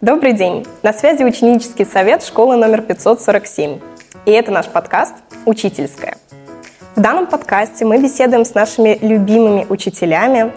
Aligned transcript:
Добрый 0.00 0.32
день! 0.32 0.66
На 0.82 0.94
связи 0.94 1.22
ученический 1.24 1.84
совет 1.84 2.22
школы 2.22 2.56
номер 2.56 2.80
547. 2.80 3.80
И 4.24 4.30
это 4.30 4.50
наш 4.50 4.66
подкаст 4.66 5.14
«Учительская». 5.44 6.16
В 6.96 7.00
данном 7.02 7.26
подкасте 7.26 7.84
мы 7.84 7.98
беседуем 7.98 8.46
с 8.46 8.54
нашими 8.54 8.96
любимыми 9.02 9.66
учителями 9.68 10.54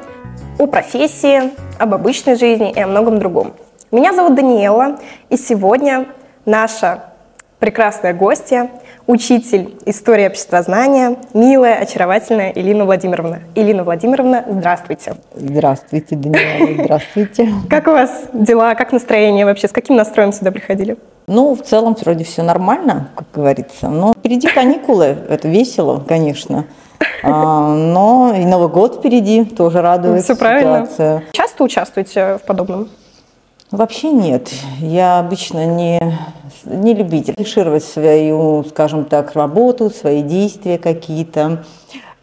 о 0.58 0.66
профессии, 0.66 1.52
об 1.78 1.94
обычной 1.94 2.38
жизни 2.38 2.72
и 2.72 2.80
о 2.80 2.88
многом 2.88 3.20
другом. 3.20 3.54
Меня 3.92 4.14
зовут 4.14 4.36
Даниэла, 4.36 5.00
и 5.28 5.36
сегодня 5.36 6.06
наша 6.46 7.04
прекрасная 7.60 8.14
гостья, 8.14 8.72
учитель 9.08 9.76
истории 9.86 10.28
обществознания, 10.28 11.18
милая, 11.34 11.76
очаровательная 11.76 12.52
Илина 12.52 12.86
Владимировна. 12.86 13.42
Илина 13.56 13.84
Владимировна, 13.84 14.46
здравствуйте. 14.48 15.16
Здравствуйте, 15.36 16.16
Даниэла, 16.16 16.84
здравствуйте. 16.84 17.50
Как 17.70 17.88
у 17.88 17.92
вас 17.92 18.26
дела, 18.34 18.76
как 18.76 18.92
настроение 18.92 19.46
вообще, 19.46 19.68
с 19.68 19.72
каким 19.72 19.96
настроем 19.96 20.32
сюда 20.32 20.52
приходили? 20.52 20.98
Ну, 21.28 21.56
в 21.56 21.62
целом 21.62 21.96
вроде 22.00 22.24
все 22.24 22.44
нормально, 22.44 23.10
как 23.16 23.28
говорится. 23.34 23.88
Но 23.88 24.14
впереди 24.14 24.48
каникулы, 24.48 25.18
это 25.30 25.48
весело, 25.48 26.04
конечно. 26.06 26.66
А, 27.24 27.74
но 27.74 28.34
и 28.36 28.46
Новый 28.46 28.68
год 28.68 28.96
впереди 28.96 29.46
тоже 29.46 29.82
радует. 29.82 30.24
Все 30.24 30.36
правильно. 30.36 30.86
Ситуация. 30.86 31.24
Часто 31.32 31.64
участвуете 31.64 32.38
в 32.38 32.46
подобном? 32.46 32.90
Вообще 33.74 34.12
нет. 34.12 34.52
Я 34.78 35.18
обычно 35.18 35.66
не, 35.66 36.00
не 36.64 36.94
любитель 36.94 37.34
афишировать 37.36 37.84
свою, 37.84 38.64
скажем 38.66 39.04
так, 39.04 39.34
работу, 39.34 39.90
свои 39.90 40.22
действия 40.22 40.78
какие-то. 40.78 41.64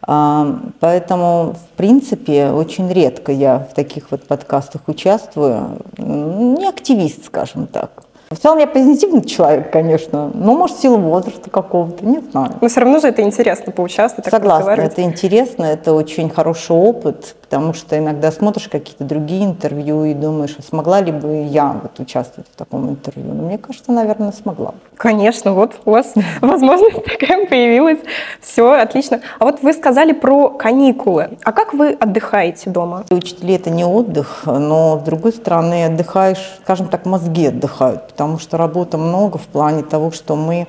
А, 0.01 0.59
поэтому, 0.79 1.55
в 1.55 1.75
принципе, 1.75 2.51
очень 2.51 2.89
редко 2.89 3.33
я 3.33 3.67
в 3.69 3.73
таких 3.73 4.11
вот 4.11 4.25
подкастах 4.27 4.83
участвую. 4.87 5.77
Не 5.97 6.69
активист, 6.69 7.25
скажем 7.25 7.67
так. 7.67 8.05
В 8.31 8.39
целом 8.39 8.59
я 8.59 8.67
позитивный 8.67 9.23
человек, 9.23 9.71
конечно, 9.71 10.31
но, 10.33 10.53
может, 10.55 10.77
силу 10.77 10.97
возраста 10.97 11.49
какого-то, 11.49 12.05
не 12.05 12.19
знаю. 12.19 12.53
Но 12.61 12.67
все 12.69 12.79
равно 12.79 12.99
же 12.99 13.07
это 13.07 13.21
интересно 13.21 13.73
поучаствовать, 13.73 14.23
так 14.23 14.33
Согласна, 14.33 14.71
это 14.71 15.01
интересно, 15.01 15.65
это 15.65 15.93
очень 15.93 16.29
хороший 16.29 16.75
опыт, 16.75 17.35
потому 17.41 17.73
что 17.73 17.97
иногда 17.97 18.31
смотришь 18.31 18.69
какие-то 18.69 19.03
другие 19.03 19.43
интервью 19.43 20.05
и 20.05 20.13
думаешь, 20.13 20.55
а 20.57 20.61
смогла 20.61 21.01
ли 21.01 21.11
бы 21.11 21.43
я 21.43 21.75
вот 21.83 21.99
участвовать 21.99 22.49
в 22.49 22.55
таком 22.55 22.89
интервью. 22.89 23.33
Но 23.33 23.43
мне 23.43 23.57
кажется, 23.57 23.91
наверное, 23.91 24.31
смогла. 24.31 24.73
Конечно, 24.95 25.51
вот 25.51 25.73
у 25.83 25.91
вас 25.91 26.13
возможность 26.41 27.03
такая 27.03 27.45
появилась. 27.47 27.99
Все, 28.39 28.71
отлично. 28.71 29.19
А 29.39 29.43
вот 29.43 29.61
вы 29.61 29.73
сказали 29.73 30.13
про 30.13 30.49
каникулы. 30.49 31.37
А 31.43 31.51
как 31.51 31.73
вы 31.73 31.89
отдыхаете 31.89 32.69
дома? 32.69 33.03
Учителей 33.11 33.57
это 33.57 33.69
не 33.69 33.83
отдых, 33.83 34.43
но 34.45 34.99
с 34.99 35.03
другой 35.03 35.33
стороны 35.33 35.85
отдыхаешь, 35.85 36.59
скажем 36.63 36.87
так, 36.87 37.05
мозги 37.05 37.47
отдыхают, 37.47 38.13
потому 38.21 38.37
что 38.37 38.55
работы 38.55 38.99
много 38.99 39.39
в 39.39 39.47
плане 39.47 39.81
того, 39.81 40.11
что 40.11 40.35
мы 40.35 40.67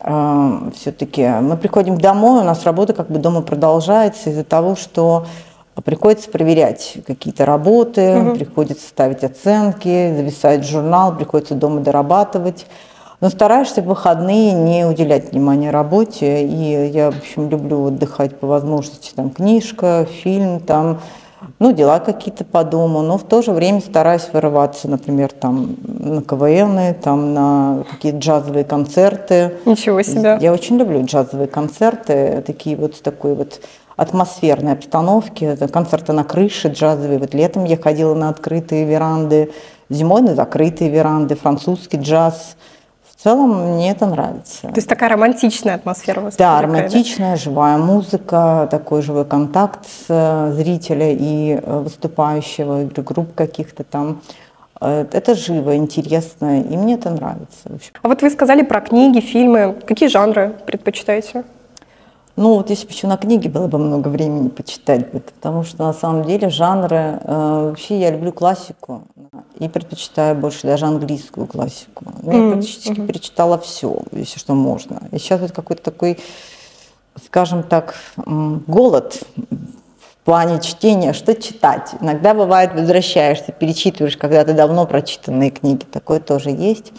э, 0.00 0.70
все-таки 0.74 1.24
мы 1.40 1.56
приходим 1.56 1.96
домой, 1.96 2.40
у 2.40 2.44
нас 2.44 2.64
работа 2.64 2.92
как 2.92 3.08
бы 3.08 3.20
дома 3.20 3.42
продолжается 3.42 4.30
из-за 4.30 4.42
того, 4.42 4.74
что 4.74 5.26
приходится 5.84 6.28
проверять 6.28 6.96
какие-то 7.06 7.46
работы, 7.46 8.18
угу. 8.18 8.34
приходится 8.34 8.88
ставить 8.88 9.22
оценки, 9.22 10.12
зависать 10.16 10.66
журнал, 10.66 11.14
приходится 11.14 11.54
дома 11.54 11.82
дорабатывать. 11.82 12.66
Но 13.20 13.30
стараешься 13.30 13.80
в 13.80 13.86
выходные 13.86 14.52
не 14.52 14.84
уделять 14.86 15.30
внимания 15.30 15.70
работе. 15.70 16.44
И 16.44 16.90
я, 16.90 17.12
в 17.12 17.18
общем, 17.18 17.48
люблю 17.48 17.86
отдыхать 17.86 18.40
по 18.40 18.48
возможности. 18.48 19.14
Там 19.14 19.30
книжка, 19.30 20.04
фильм, 20.20 20.58
там, 20.58 20.98
ну, 21.58 21.72
дела 21.72 21.98
какие-то 22.00 22.44
по 22.44 22.64
дому. 22.64 23.02
Но 23.02 23.18
в 23.18 23.24
то 23.24 23.42
же 23.42 23.52
время 23.52 23.80
стараюсь 23.80 24.28
вырываться, 24.32 24.88
например, 24.88 25.32
там 25.32 25.76
на 25.82 26.22
КВН, 26.22 26.94
там 27.02 27.34
на 27.34 27.84
какие-то 27.90 28.18
джазовые 28.18 28.64
концерты. 28.64 29.54
Ничего 29.64 30.02
себе. 30.02 30.38
Я 30.40 30.52
очень 30.52 30.76
люблю 30.76 31.04
джазовые 31.04 31.48
концерты, 31.48 32.42
такие 32.46 32.76
вот 32.76 32.96
с 32.96 33.00
такой 33.00 33.34
вот 33.34 33.60
атмосферной 33.96 34.72
обстановки, 34.72 35.56
концерты 35.72 36.12
на 36.12 36.24
крыше 36.24 36.68
джазовые. 36.68 37.18
Вот 37.18 37.34
летом 37.34 37.64
я 37.64 37.76
ходила 37.76 38.14
на 38.14 38.28
открытые 38.28 38.84
веранды, 38.84 39.52
зимой 39.88 40.22
на 40.22 40.34
закрытые 40.34 40.90
веранды, 40.90 41.34
французский 41.34 41.98
джаз. 41.98 42.56
В 43.16 43.22
целом 43.22 43.74
мне 43.74 43.90
это 43.90 44.06
нравится. 44.06 44.68
То 44.68 44.76
есть 44.76 44.88
такая 44.88 45.08
романтичная 45.08 45.76
атмосфера 45.76 46.20
у 46.20 46.24
вас? 46.24 46.36
Да, 46.36 46.60
романтичная, 46.60 47.30
да? 47.30 47.36
живая 47.36 47.78
музыка, 47.78 48.68
такой 48.70 49.00
живой 49.00 49.24
контакт 49.24 49.86
с 49.86 50.04
э, 50.08 50.52
зрителя 50.52 51.10
и 51.12 51.58
э, 51.62 51.78
выступающего, 51.78 52.82
или 52.82 53.00
групп 53.00 53.34
каких-то 53.34 53.84
там. 53.84 54.20
Э, 54.82 55.06
это 55.10 55.34
живо, 55.34 55.76
интересно, 55.76 56.60
и 56.60 56.76
мне 56.76 56.94
это 56.94 57.08
нравится. 57.08 57.70
А 58.02 58.08
вот 58.08 58.20
вы 58.20 58.28
сказали 58.28 58.62
про 58.62 58.82
книги, 58.82 59.20
фильмы. 59.20 59.74
Какие 59.86 60.10
жанры 60.10 60.54
предпочитаете? 60.66 61.44
Ну, 62.36 62.56
вот 62.56 62.68
если 62.68 62.86
бы 62.86 62.92
еще 62.92 63.06
на 63.06 63.16
книге 63.16 63.48
было 63.48 63.66
бы 63.66 63.78
много 63.78 64.08
времени 64.08 64.48
почитать, 64.48 65.10
потому 65.10 65.64
что 65.64 65.84
на 65.84 65.94
самом 65.94 66.24
деле 66.24 66.50
жанры... 66.50 67.18
Э, 67.22 67.68
вообще 67.70 67.98
я 67.98 68.10
люблю 68.10 68.30
классику 68.30 69.04
и 69.58 69.68
предпочитаю 69.68 70.36
больше 70.36 70.66
даже 70.66 70.86
английскую 70.86 71.46
классику. 71.46 72.04
Я 72.22 72.32
mm-hmm. 72.32 72.52
практически 72.52 72.88
mm-hmm. 72.88 73.06
перечитала 73.06 73.58
все, 73.58 73.98
если 74.12 74.38
что 74.38 74.54
можно. 74.54 75.02
И 75.12 75.18
сейчас 75.18 75.40
вот 75.40 75.52
какой-то 75.52 75.82
такой, 75.82 76.18
скажем 77.24 77.62
так, 77.62 77.94
голод 78.16 79.22
в 79.98 80.24
плане 80.24 80.60
чтения, 80.60 81.12
что 81.12 81.34
читать. 81.34 81.94
Иногда 82.00 82.34
бывает, 82.34 82.74
возвращаешься, 82.74 83.52
перечитываешь 83.52 84.16
когда-то 84.16 84.52
давно 84.54 84.86
прочитанные 84.86 85.50
книги, 85.50 85.84
такое 85.84 86.20
тоже 86.20 86.50
есть. 86.50 86.92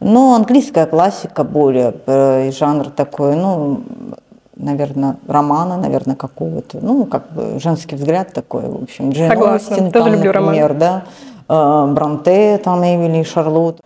Но 0.00 0.34
английская 0.34 0.86
классика 0.86 1.42
более, 1.42 1.94
э, 2.06 2.52
жанр 2.52 2.90
такой, 2.90 3.34
ну, 3.34 3.82
наверное, 4.58 5.16
романа, 5.26 5.76
наверное, 5.76 6.16
какого-то, 6.16 6.78
ну, 6.80 7.06
как 7.06 7.32
бы 7.32 7.58
женский 7.60 7.96
взгляд 7.96 8.32
такой, 8.32 8.68
в 8.68 8.82
общем. 8.82 9.10
Джейн 9.10 9.30
Согласна, 9.30 9.76
Остин, 9.76 9.90
тоже 9.90 10.04
там, 10.04 10.14
люблю 10.14 10.32
например, 10.32 10.68
роман. 10.68 10.78
да, 10.78 11.04
э, 11.48 11.86
Бронте, 11.92 12.58
там, 12.58 12.82
Эвели, 12.82 13.22
Шарлотт. 13.24 13.80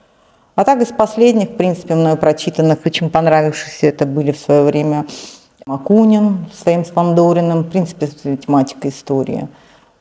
А 0.54 0.64
так 0.64 0.82
из 0.82 0.88
последних, 0.88 1.50
в 1.50 1.56
принципе, 1.56 1.94
мною 1.94 2.16
прочитанных, 2.16 2.80
очень 2.84 3.08
понравившихся, 3.08 3.86
это 3.86 4.04
были 4.04 4.32
в 4.32 4.38
свое 4.38 4.62
время 4.62 5.06
Макунин 5.64 6.46
своим 6.52 6.84
Спандориным, 6.84 7.60
в 7.62 7.70
принципе, 7.70 8.06
тематика 8.36 8.88
истории. 8.88 9.48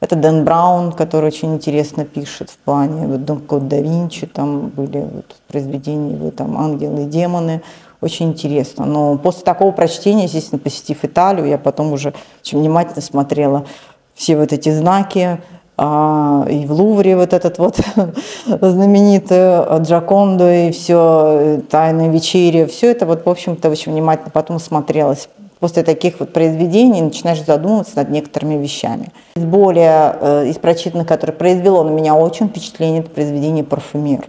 Это 0.02 0.16
Дэн 0.16 0.44
Браун, 0.44 0.92
который 0.92 1.28
очень 1.28 1.54
интересно 1.54 2.06
пишет 2.06 2.50
в 2.50 2.58
плане 2.58 3.06
вот, 3.06 3.24
Дон 3.24 3.40
Код 3.40 3.68
да 3.68 3.78
Винчи, 3.78 4.26
там 4.26 4.70
были 4.70 5.00
вот, 5.00 5.36
произведения 5.48 6.16
его, 6.16 6.32
там 6.32 6.58
«Ангелы 6.58 7.04
и 7.04 7.06
демоны», 7.06 7.62
очень 8.02 8.30
интересно. 8.30 8.86
Но 8.86 9.18
после 9.20 9.44
такого 9.44 9.72
прочтения, 9.72 10.24
естественно, 10.24 10.58
посетив 10.58 11.06
Италию, 11.06 11.46
я 11.46 11.60
потом 11.60 11.94
уже 11.94 12.16
очень 12.42 12.60
внимательно 12.60 13.02
смотрела 13.02 13.68
все 14.16 14.36
вот 14.36 14.52
эти 14.52 14.70
знаки, 14.76 15.40
а, 15.84 16.46
и 16.48 16.68
в 16.68 16.74
Лувре 16.74 17.16
вот 17.16 17.34
этот 17.34 17.58
вот 17.58 17.80
знаменитый 18.46 19.80
Джакондо 19.80 20.68
и 20.68 20.72
все, 20.72 21.62
Тайная 21.72 22.10
вечеря, 22.10 22.68
все 22.68 22.92
это 22.92 23.08
вот, 23.08 23.26
в 23.26 23.30
общем-то, 23.30 23.68
очень 23.68 23.92
внимательно 23.92 24.30
потом 24.30 24.60
смотрелось. 24.60 25.28
После 25.60 25.82
таких 25.82 26.20
вот 26.20 26.34
произведений 26.34 27.02
начинаешь 27.02 27.44
задумываться 27.44 27.96
над 27.96 28.12
некоторыми 28.12 28.62
вещами. 28.62 29.12
Из 29.36 29.44
более, 29.44 30.16
э, 30.22 30.48
из 30.50 30.58
прочитанных, 30.58 31.08
которое 31.08 31.34
произвело 31.34 31.84
на 31.84 31.90
меня 31.90 32.14
очень 32.14 32.50
впечатление, 32.50 33.00
это 33.00 33.10
произведение 33.10 33.64
«Парфюмер» 33.64 34.26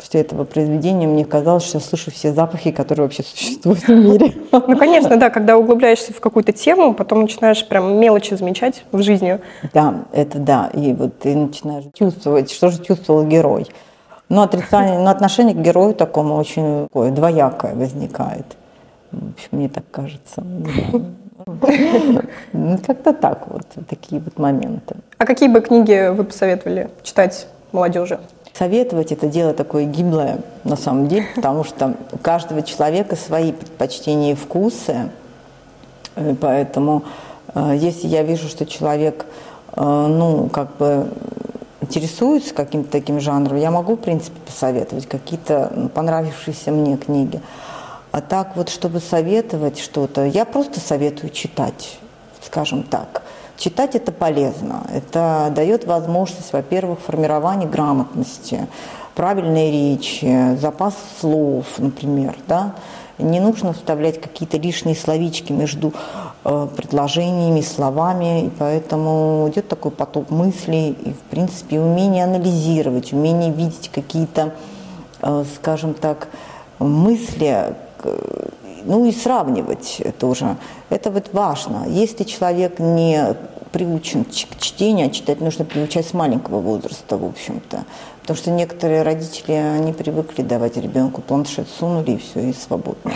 после 0.00 0.22
этого 0.22 0.44
произведения 0.44 1.06
мне 1.06 1.24
казалось, 1.24 1.64
что 1.64 1.78
я 1.78 1.84
слышу 1.84 2.10
все 2.10 2.32
запахи, 2.32 2.70
которые 2.70 3.04
вообще 3.04 3.22
существуют 3.22 3.80
в 3.80 3.88
мире. 3.88 4.34
Ну, 4.52 4.76
конечно, 4.76 5.16
да, 5.16 5.30
когда 5.30 5.56
углубляешься 5.56 6.12
в 6.12 6.20
какую-то 6.20 6.52
тему, 6.52 6.94
потом 6.94 7.22
начинаешь 7.22 7.66
прям 7.66 7.98
мелочи 7.98 8.34
замечать 8.34 8.84
в 8.92 9.02
жизни. 9.02 9.38
Да, 9.72 10.04
это 10.12 10.38
да, 10.38 10.70
и 10.72 10.92
вот 10.92 11.18
ты 11.18 11.34
начинаешь 11.34 11.84
чувствовать, 11.94 12.50
что 12.50 12.70
же 12.70 12.82
чувствовал 12.82 13.24
герой. 13.26 13.66
Но 14.28 14.42
отрицание, 14.42 14.98
но 14.98 15.10
отношение 15.10 15.54
к 15.54 15.58
герою 15.58 15.94
такому 15.94 16.36
очень 16.36 16.84
такое 16.84 17.10
двоякое 17.10 17.74
возникает. 17.74 18.46
В 19.10 19.32
общем, 19.32 19.48
мне 19.52 19.68
так 19.68 19.84
кажется. 19.90 20.42
Ну, 22.52 22.78
как-то 22.86 23.12
так 23.12 23.48
вот, 23.48 23.66
такие 23.88 24.20
вот 24.20 24.38
моменты. 24.38 24.96
А 25.18 25.26
какие 25.26 25.48
бы 25.48 25.60
книги 25.60 26.10
вы 26.10 26.24
посоветовали 26.24 26.90
читать 27.02 27.46
молодежи? 27.72 28.20
Советовать 28.60 29.10
это 29.10 29.26
дело 29.26 29.54
такое 29.54 29.86
гиблое 29.86 30.40
на 30.64 30.76
самом 30.76 31.08
деле, 31.08 31.24
потому 31.34 31.64
что 31.64 31.94
у 32.12 32.18
каждого 32.18 32.60
человека 32.62 33.16
свои 33.16 33.52
предпочтения 33.52 34.32
и 34.32 34.34
вкусы. 34.34 35.08
Э, 36.14 36.34
поэтому 36.38 37.04
э, 37.54 37.78
если 37.78 38.06
я 38.06 38.22
вижу, 38.22 38.48
что 38.48 38.66
человек, 38.66 39.24
э, 39.74 39.80
ну, 39.82 40.50
как 40.50 40.76
бы 40.76 41.10
интересуется 41.80 42.52
каким-то 42.52 42.90
таким 42.90 43.18
жанром, 43.18 43.56
я 43.56 43.70
могу, 43.70 43.96
в 43.96 44.00
принципе, 44.00 44.38
посоветовать 44.44 45.08
какие-то 45.08 45.72
ну, 45.74 45.88
понравившиеся 45.88 46.70
мне 46.70 46.98
книги. 46.98 47.40
А 48.12 48.20
так 48.20 48.56
вот, 48.56 48.68
чтобы 48.68 49.00
советовать 49.00 49.78
что-то, 49.78 50.26
я 50.26 50.44
просто 50.44 50.80
советую 50.80 51.30
читать, 51.30 51.98
скажем 52.42 52.82
так. 52.82 53.22
Читать 53.60 53.94
это 53.94 54.10
полезно. 54.10 54.86
Это 54.90 55.52
дает 55.54 55.84
возможность, 55.84 56.50
во-первых, 56.54 56.98
формирования 57.00 57.66
грамотности. 57.66 58.66
правильная 59.14 59.70
речь, 59.70 60.24
запас 60.58 60.94
слов, 61.20 61.66
например, 61.76 62.38
да, 62.48 62.74
не 63.18 63.38
нужно 63.38 63.74
вставлять 63.74 64.18
какие-то 64.18 64.56
лишние 64.56 64.96
словички 64.96 65.52
между 65.52 65.92
э, 66.42 66.68
предложениями, 66.74 67.60
словами, 67.60 68.46
и 68.46 68.48
поэтому 68.48 69.50
идет 69.50 69.68
такой 69.68 69.90
поток 69.90 70.30
мыслей, 70.30 70.92
и, 70.92 71.12
в 71.12 71.20
принципе, 71.28 71.80
умение 71.80 72.24
анализировать, 72.24 73.12
умение 73.12 73.52
видеть 73.52 73.90
какие-то, 73.92 74.54
э, 75.20 75.44
скажем 75.54 75.92
так, 75.92 76.28
мысли, 76.78 77.74
ну 78.84 79.04
и 79.04 79.12
сравнивать 79.12 80.02
тоже. 80.18 80.56
Это 80.88 81.10
вот 81.10 81.30
важно. 81.32 81.86
Если 81.88 82.24
человек 82.24 82.78
не 82.78 83.36
приучен 83.72 84.24
к 84.24 84.30
чтению, 84.30 85.06
а 85.06 85.10
читать 85.10 85.40
нужно 85.40 85.64
приучать 85.64 86.06
с 86.06 86.12
маленького 86.12 86.60
возраста, 86.60 87.16
в 87.16 87.24
общем-то. 87.24 87.84
Потому 88.20 88.36
что 88.36 88.50
некоторые 88.50 89.02
родители, 89.02 89.52
они 89.52 89.92
привыкли 89.92 90.42
давать 90.42 90.76
ребенку 90.76 91.20
планшет, 91.20 91.68
сунули 91.68 92.12
и 92.12 92.16
все, 92.18 92.50
и 92.50 92.52
свободно. 92.52 93.12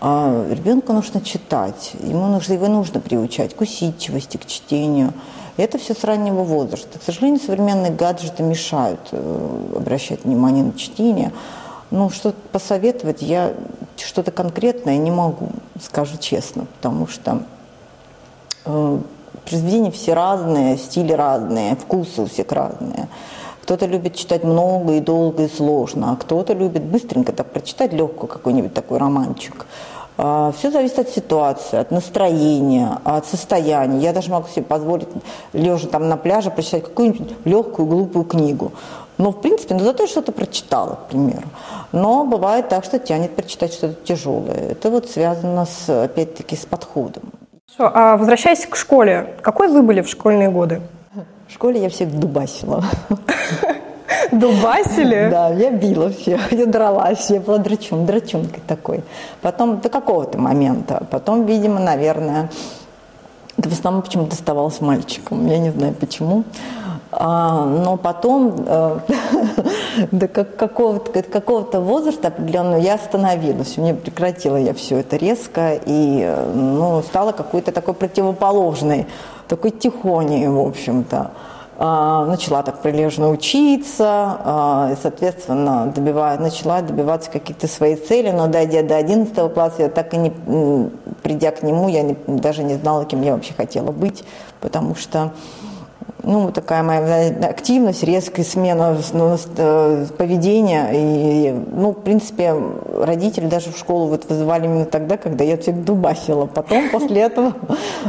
А 0.00 0.46
ребенку 0.50 0.92
нужно 0.92 1.20
читать, 1.20 1.92
ему 2.00 2.26
нужно, 2.26 2.52
его 2.52 2.68
нужно 2.68 3.00
приучать 3.00 3.56
к 3.56 3.60
усидчивости, 3.60 4.36
к 4.36 4.46
чтению. 4.46 5.14
Это 5.56 5.78
все 5.78 5.94
с 5.94 6.04
раннего 6.04 6.42
возраста. 6.42 6.98
К 6.98 7.02
сожалению, 7.02 7.40
современные 7.40 7.90
гаджеты 7.90 8.42
мешают 8.42 9.00
э, 9.10 9.72
обращать 9.74 10.24
внимание 10.24 10.64
на 10.64 10.74
чтение. 10.74 11.32
Ну, 11.90 12.10
что-то 12.10 12.36
посоветовать 12.52 13.22
я 13.22 13.54
что-то 13.96 14.30
конкретное 14.30 14.96
не 14.98 15.10
могу, 15.10 15.50
скажу 15.80 16.16
честно, 16.18 16.66
потому 16.76 17.06
что 17.06 17.42
э, 18.64 18.98
произведения 19.44 19.90
все 19.90 20.14
разные, 20.14 20.76
стили 20.78 21.12
разные, 21.12 21.76
вкусы 21.76 22.22
у 22.22 22.26
всех 22.26 22.50
разные. 22.52 23.08
Кто-то 23.62 23.86
любит 23.86 24.14
читать 24.14 24.44
много 24.44 24.94
и 24.94 25.00
долго 25.00 25.44
и 25.44 25.48
сложно, 25.48 26.12
а 26.12 26.16
кто-то 26.16 26.52
любит 26.52 26.84
быстренько 26.84 27.32
так 27.32 27.50
прочитать 27.50 27.92
легкую 27.92 28.28
какой-нибудь 28.28 28.74
такой 28.74 28.98
романчик. 28.98 29.66
А, 30.18 30.52
все 30.56 30.70
зависит 30.70 30.98
от 31.00 31.08
ситуации, 31.08 31.78
от 31.78 31.90
настроения, 31.90 32.98
от 33.04 33.26
состояния. 33.26 34.00
Я 34.00 34.12
даже 34.12 34.30
могу 34.30 34.48
себе 34.48 34.62
позволить, 34.62 35.08
лежа 35.52 35.88
там 35.88 36.08
на 36.08 36.16
пляже, 36.16 36.50
прочитать 36.50 36.84
какую-нибудь 36.84 37.34
легкую, 37.44 37.86
глупую 37.86 38.24
книгу. 38.24 38.72
Но, 39.18 39.30
в 39.30 39.40
принципе, 39.40 39.74
ну, 39.74 39.80
зато 39.80 40.06
что-то 40.06 40.32
прочитала, 40.32 40.94
к 40.94 41.08
примеру. 41.08 41.44
Но 41.92 42.24
бывает 42.24 42.68
так, 42.68 42.84
что 42.84 42.98
тянет 42.98 43.34
прочитать 43.34 43.72
что-то 43.72 43.94
тяжелое. 44.04 44.72
Это 44.72 44.90
вот 44.90 45.08
связано, 45.10 45.64
с, 45.64 45.88
опять-таки, 45.88 46.56
с 46.56 46.66
подходом. 46.66 47.22
Хорошо, 47.76 47.92
а 47.94 48.16
возвращаясь 48.16 48.66
к 48.66 48.76
школе, 48.76 49.34
какой 49.42 49.68
вы 49.68 49.82
были 49.82 50.00
в 50.02 50.08
школьные 50.08 50.50
годы? 50.50 50.80
В 51.48 51.52
школе 51.52 51.80
я 51.82 51.88
всех 51.88 52.18
дубасила. 52.18 52.84
Дубасили? 54.32 55.28
Да, 55.30 55.48
я 55.50 55.70
била 55.70 56.10
всех, 56.10 56.52
я 56.52 56.66
дралась, 56.66 57.30
я 57.30 57.40
была 57.40 57.58
драчун, 57.58 58.06
драчункой 58.06 58.62
такой. 58.66 59.02
Потом 59.40 59.80
до 59.80 59.88
какого-то 59.88 60.38
момента, 60.38 61.06
потом, 61.10 61.46
видимо, 61.46 61.80
наверное, 61.80 62.50
это 63.56 63.68
в 63.68 63.72
основном 63.72 64.02
почему-то 64.02 64.30
доставалось 64.30 64.80
мальчикам, 64.80 65.46
я 65.46 65.58
не 65.58 65.70
знаю 65.70 65.94
почему. 65.94 66.44
А, 67.18 67.64
но 67.64 67.96
потом 67.96 68.54
э, 68.66 68.98
до 70.12 70.28
какого-то 70.28 71.22
какого 71.22 71.62
возраста 71.80 72.28
определенного 72.28 72.78
я 72.78 72.94
остановилась. 72.94 73.78
Меня 73.78 73.94
прекратила 73.94 74.56
я 74.56 74.74
все 74.74 74.98
это 74.98 75.16
резко 75.16 75.80
и 75.86 76.20
э, 76.22 76.52
ну, 76.54 77.02
стала 77.02 77.32
какой-то 77.32 77.72
такой 77.72 77.94
противоположной, 77.94 79.06
такой 79.48 79.70
тихоней, 79.70 80.46
в 80.48 80.60
общем-то. 80.60 81.30
А, 81.78 82.26
начала 82.26 82.62
так 82.62 82.80
прилежно 82.80 83.30
учиться, 83.30 84.38
а, 84.44 84.90
и, 84.92 84.96
соответственно, 85.00 85.92
добивая, 85.94 86.38
начала 86.38 86.82
добиваться 86.82 87.30
каких-то 87.30 87.66
своих 87.66 88.04
целей, 88.04 88.32
но 88.32 88.46
дойдя 88.46 88.82
до 88.82 88.96
11 88.96 89.52
класса, 89.54 89.82
я 89.82 89.88
так 89.88 90.12
и 90.12 90.18
не, 90.18 90.90
придя 91.22 91.50
к 91.50 91.62
нему, 91.62 91.88
я 91.88 92.02
не, 92.02 92.16
даже 92.26 92.62
не 92.62 92.74
знала, 92.74 93.06
кем 93.06 93.22
я 93.22 93.34
вообще 93.34 93.54
хотела 93.54 93.90
быть, 93.90 94.24
потому 94.60 94.94
что 94.94 95.32
ну, 96.26 96.50
такая 96.50 96.82
моя 96.82 97.28
активность, 97.48 98.02
резкая 98.02 98.44
смена 98.44 98.96
ну, 99.12 99.36
э, 99.56 100.06
поведения. 100.18 100.90
И, 100.92 101.52
ну, 101.52 101.92
в 101.92 102.02
принципе, 102.02 102.52
родители 103.00 103.46
даже 103.46 103.70
в 103.70 103.78
школу 103.78 104.08
вот 104.08 104.28
вызывали 104.28 104.64
именно 104.64 104.84
тогда, 104.86 105.16
когда 105.16 105.44
я 105.44 105.56
всех 105.56 105.84
дубасила. 105.84 106.46
Потом, 106.46 106.88
после 106.92 107.22
этого, 107.22 107.52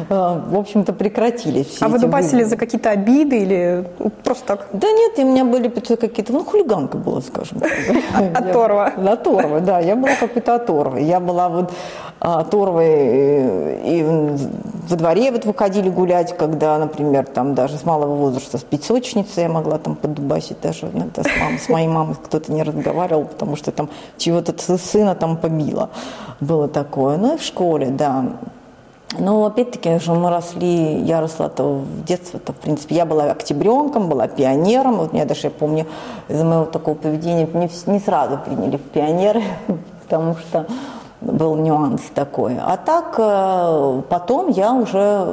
э, 0.09 0.41
в 0.49 0.57
общем-то, 0.57 0.93
прекратились 0.93 1.67
все 1.67 1.85
А 1.85 1.89
вы 1.89 1.99
дубасили 1.99 2.43
за 2.43 2.57
какие-то 2.57 2.89
обиды 2.89 3.37
или 3.37 3.85
просто 4.23 4.45
так? 4.47 4.67
Да 4.73 4.87
нет, 4.91 5.19
у 5.19 5.25
меня 5.25 5.45
были 5.45 5.67
какие-то, 5.67 6.33
ну, 6.33 6.43
хулиганка 6.43 6.97
была, 6.97 7.21
скажем. 7.21 7.61
Оторва. 8.33 8.87
Оторва, 8.87 9.59
да, 9.59 9.79
я 9.79 9.95
была 9.95 10.15
какой-то 10.19 10.55
оторвой. 10.55 11.03
Я 11.03 11.19
была 11.19 11.49
вот 11.49 11.71
оторвой 12.19 12.87
э, 12.87 13.79
и 13.85 14.03
во 14.89 14.95
дворе 14.95 15.31
вот 15.31 15.45
выходили 15.45 15.89
гулять, 15.89 16.35
когда, 16.35 16.77
например, 16.77 17.25
там 17.25 17.53
даже 17.53 17.77
с 17.77 17.85
малого 17.85 18.06
возраста 18.15 18.57
с 18.57 18.63
песочницей 18.63 19.43
я 19.43 19.49
могла 19.49 19.77
там 19.77 19.95
подубасить 19.95 20.59
даже 20.61 20.87
иногда 20.87 21.23
с, 21.23 21.39
мамой, 21.39 21.59
с 21.59 21.69
моей 21.69 21.87
мамой 21.87 22.15
кто-то 22.15 22.51
не 22.51 22.63
разговаривал, 22.63 23.25
потому 23.25 23.55
что 23.55 23.71
там 23.71 23.89
чего-то 24.17 24.53
сына 24.77 25.15
там 25.15 25.37
побило. 25.37 25.89
Было 26.39 26.67
такое. 26.67 27.17
Ну 27.17 27.35
и 27.35 27.37
в 27.37 27.43
школе, 27.43 27.87
да. 27.87 28.25
Но 29.17 29.45
опять-таки, 29.45 29.89
уже 29.89 30.13
мы 30.13 30.29
росли, 30.29 30.99
я 31.01 31.21
росла-то 31.21 31.63
в 31.63 32.03
детстве-то, 32.03 32.51
в 32.51 32.57
принципе, 32.57 32.95
я 32.95 33.05
была 33.05 33.23
октябренком, 33.31 34.09
была 34.09 34.27
пионером. 34.27 34.97
Вот 34.97 35.13
меня 35.13 35.25
даже, 35.25 35.47
я 35.47 35.49
помню, 35.49 35.87
из-за 36.27 36.43
моего 36.43 36.65
такого 36.65 36.95
поведения 36.95 37.47
не, 37.53 37.69
не 37.91 37.99
сразу 37.99 38.37
приняли 38.37 38.75
в 38.77 38.81
пионеры, 38.81 39.43
потому 40.03 40.35
что 40.35 40.67
был 41.21 41.55
нюанс 41.55 42.01
такой. 42.13 42.57
А 42.59 42.77
так 42.77 43.15
э, 43.17 44.01
потом 44.09 44.49
я 44.49 44.73
уже, 44.73 45.25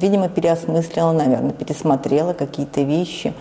видимо, 0.00 0.28
переосмыслила, 0.28 1.12
наверное, 1.12 1.52
пересмотрела 1.52 2.32
какие-то 2.32 2.82
вещи. 2.82 3.34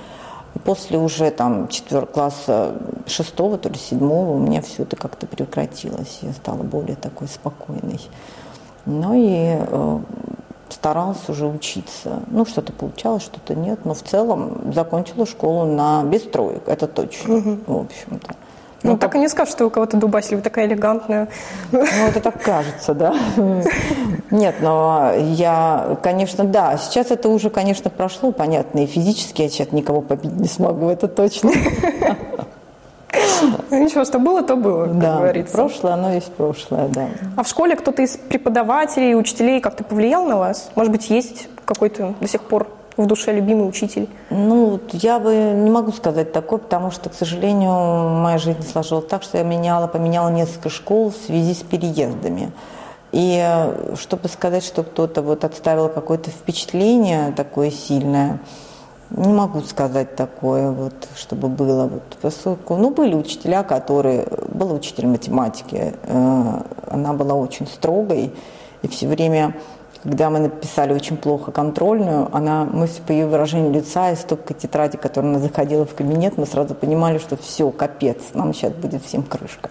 После 0.65 0.97
уже 0.97 1.31
там 1.31 1.69
четвертого 1.69 2.11
класса, 2.11 2.75
шестого, 3.07 3.57
то 3.57 3.69
ли 3.69 3.77
седьмого, 3.77 4.31
у 4.31 4.37
меня 4.37 4.61
все 4.61 4.83
это 4.83 4.97
как-то 4.97 5.25
прекратилось. 5.25 6.19
Я 6.21 6.33
стала 6.33 6.61
более 6.63 6.97
такой 6.97 7.29
спокойной. 7.29 8.01
Ну 8.85 9.13
и 9.13 9.55
э, 9.57 9.99
старалась 10.69 11.29
уже 11.29 11.45
учиться. 11.45 12.19
Ну, 12.27 12.45
что-то 12.45 12.73
получалось, 12.73 13.23
что-то 13.23 13.55
нет. 13.55 13.85
Но 13.85 13.93
в 13.93 14.01
целом 14.01 14.73
закончила 14.73 15.25
школу 15.25 15.65
на 15.65 16.03
без 16.03 16.23
троек, 16.23 16.63
это 16.67 16.87
точно, 16.87 17.35
угу. 17.35 17.57
в 17.67 17.77
общем-то. 17.77 18.35
Ну, 18.83 18.91
ну 18.91 18.97
так 18.97 19.15
и 19.15 19.19
не 19.19 19.27
скажешь, 19.27 19.53
что 19.53 19.65
вы 19.65 19.69
кого-то 19.69 19.97
дубасили, 19.97 20.35
вы 20.35 20.41
такая 20.41 20.65
элегантная. 20.65 21.27
Ну, 21.71 21.79
это 21.81 22.19
так 22.19 22.41
кажется, 22.41 22.93
да. 22.93 23.15
Нет, 24.31 24.55
но 24.61 25.11
я, 25.15 25.97
конечно, 26.01 26.43
да, 26.43 26.77
сейчас 26.77 27.11
это 27.11 27.29
уже, 27.29 27.49
конечно, 27.49 27.89
прошло, 27.89 28.31
понятно, 28.31 28.83
и 28.83 28.85
физически 28.87 29.43
я 29.43 29.49
сейчас 29.49 29.71
никого 29.71 30.01
побить 30.01 30.33
не 30.33 30.47
смогу, 30.47 30.89
это 30.89 31.07
точно. 31.07 31.51
Ну, 33.69 33.83
ничего, 33.83 34.05
что 34.05 34.19
было, 34.19 34.41
то 34.41 34.55
было, 34.55 34.85
как 34.85 34.99
да, 34.99 35.17
говорится. 35.17 35.53
прошлое, 35.53 35.93
оно 35.93 36.13
есть 36.13 36.31
прошлое, 36.33 36.87
да. 36.87 37.07
А 37.35 37.43
в 37.43 37.47
школе 37.47 37.75
кто-то 37.75 38.01
из 38.01 38.17
преподавателей, 38.17 39.15
учителей 39.15 39.59
как-то 39.59 39.83
повлиял 39.83 40.25
на 40.25 40.37
вас? 40.37 40.71
Может 40.75 40.91
быть, 40.91 41.09
есть 41.09 41.47
какой-то 41.65 42.13
до 42.19 42.27
сих 42.27 42.41
пор 42.43 42.67
в 42.97 43.05
душе 43.05 43.33
любимый 43.33 43.67
учитель? 43.67 44.09
Ну, 44.29 44.79
я 44.91 45.19
бы 45.19 45.33
не 45.33 45.69
могу 45.69 45.91
сказать 45.91 46.31
такое, 46.31 46.59
потому 46.59 46.91
что, 46.91 47.09
к 47.09 47.13
сожалению, 47.13 47.71
моя 48.21 48.37
жизнь 48.37 48.63
сложилась 48.63 49.05
так, 49.05 49.23
что 49.23 49.37
я 49.37 49.43
меняла, 49.43 49.87
поменяла 49.87 50.29
несколько 50.29 50.69
школ 50.69 51.11
в 51.11 51.15
связи 51.15 51.53
с 51.53 51.63
переездами. 51.63 52.51
И 53.11 53.41
э, 53.43 53.95
чтобы 53.95 54.29
сказать, 54.29 54.63
что 54.63 54.83
кто-то 54.83 55.21
вот 55.21 55.43
отставил 55.43 55.89
какое-то 55.89 56.29
впечатление 56.29 57.33
такое 57.33 57.69
сильное, 57.71 58.39
не 59.09 59.33
могу 59.33 59.61
сказать 59.61 60.15
такое, 60.15 60.71
вот, 60.71 60.93
чтобы 61.15 61.49
было. 61.49 61.87
Вот, 61.87 62.03
поскольку, 62.21 62.77
ну, 62.77 62.91
были 62.91 63.13
учителя, 63.13 63.63
которые... 63.63 64.25
Была 64.47 64.73
учитель 64.73 65.07
математики, 65.07 65.93
э, 66.03 66.61
она 66.89 67.13
была 67.13 67.33
очень 67.33 67.67
строгой, 67.67 68.33
и 68.81 68.87
все 68.87 69.07
время 69.07 69.55
когда 70.03 70.29
мы 70.29 70.39
написали 70.39 70.93
очень 70.93 71.17
плохо 71.17 71.51
контрольную, 71.51 72.27
она, 72.35 72.65
мы 72.65 72.87
по 73.05 73.11
ее 73.11 73.27
выражению 73.27 73.71
лица 73.71 74.11
и 74.11 74.15
стопкой 74.15 74.55
тетради, 74.55 74.97
которая 74.97 75.31
она 75.31 75.39
заходила 75.39 75.85
в 75.85 75.93
кабинет, 75.93 76.37
мы 76.37 76.45
сразу 76.45 76.73
понимали, 76.73 77.19
что 77.19 77.37
все, 77.37 77.69
капец, 77.71 78.17
нам 78.33 78.53
сейчас 78.53 78.73
будет 78.73 79.03
всем 79.03 79.23
крышка. 79.23 79.69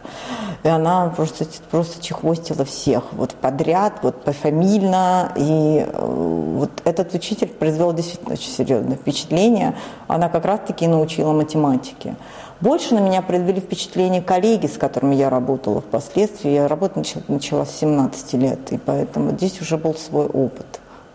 И 0.62 0.68
она 0.68 1.08
просто, 1.16 1.46
просто 1.70 2.02
чехвостила 2.02 2.64
всех 2.64 3.12
вот 3.12 3.34
подряд, 3.34 3.94
вот 4.02 4.22
пофамильно. 4.22 5.32
И 5.37 5.87
э, 5.87 6.54
вот 6.56 6.70
этот 6.84 7.14
учитель 7.14 7.49
произвел 7.49 7.92
действительно 7.94 8.34
очень 8.34 8.50
серьезное 8.50 8.96
впечатление. 8.96 9.75
Она 10.06 10.28
как 10.28 10.44
раз-таки 10.44 10.87
научила 10.87 11.32
математике. 11.32 12.14
Больше 12.61 12.95
на 12.95 12.99
меня 12.99 13.23
произвели 13.23 13.59
впечатление 13.61 14.21
коллеги, 14.21 14.67
с 14.67 14.76
которыми 14.76 15.14
я 15.14 15.31
работала 15.31 15.81
впоследствии. 15.81 16.50
Я 16.50 16.69
работать 16.69 17.14
начала, 17.29 17.64
с 17.64 17.71
17 17.79 18.35
лет, 18.35 18.73
и 18.73 18.76
поэтому 18.76 19.31
здесь 19.31 19.61
уже 19.62 19.79
был 19.79 19.95
свой 19.95 20.26
опыт. 20.26 20.67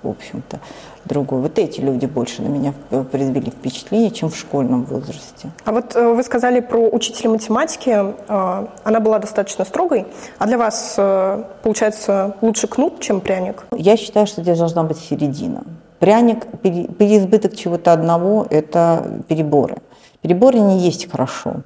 в 0.02 0.10
общем-то, 0.10 0.60
другой. 1.06 1.42
Вот 1.42 1.58
эти 1.58 1.82
люди 1.82 2.06
больше 2.06 2.42
на 2.42 2.48
меня 2.48 2.74
произвели 3.12 3.50
впечатление, 3.50 4.12
чем 4.12 4.30
в 4.30 4.36
школьном 4.36 4.86
возрасте. 4.86 5.52
А 5.64 5.72
вот 5.72 5.96
э, 5.96 6.14
вы 6.14 6.24
сказали 6.24 6.60
про 6.60 6.90
учителя 6.90 7.30
математики. 7.32 7.90
Э, 8.28 8.68
она 8.84 9.00
была 9.00 9.20
достаточно 9.20 9.66
строгой. 9.66 10.06
А 10.38 10.46
для 10.46 10.58
вас, 10.58 10.96
э, 10.98 11.44
получается, 11.64 12.36
лучше 12.42 12.68
кнут, 12.68 13.00
чем 13.00 13.20
пряник? 13.20 13.66
Я 13.76 13.98
считаю, 13.98 14.28
что 14.28 14.42
здесь 14.42 14.60
должна 14.60 14.84
быть 14.84 14.98
середина. 14.98 15.64
Пряник, 16.00 16.46
переизбыток 16.62 17.56
чего-то 17.56 17.94
одного– 17.94 18.46
это 18.50 19.22
переборы. 19.28 19.78
Переборы 20.26 20.58
не 20.58 20.80
есть 20.80 21.08
хорошо. 21.12 21.58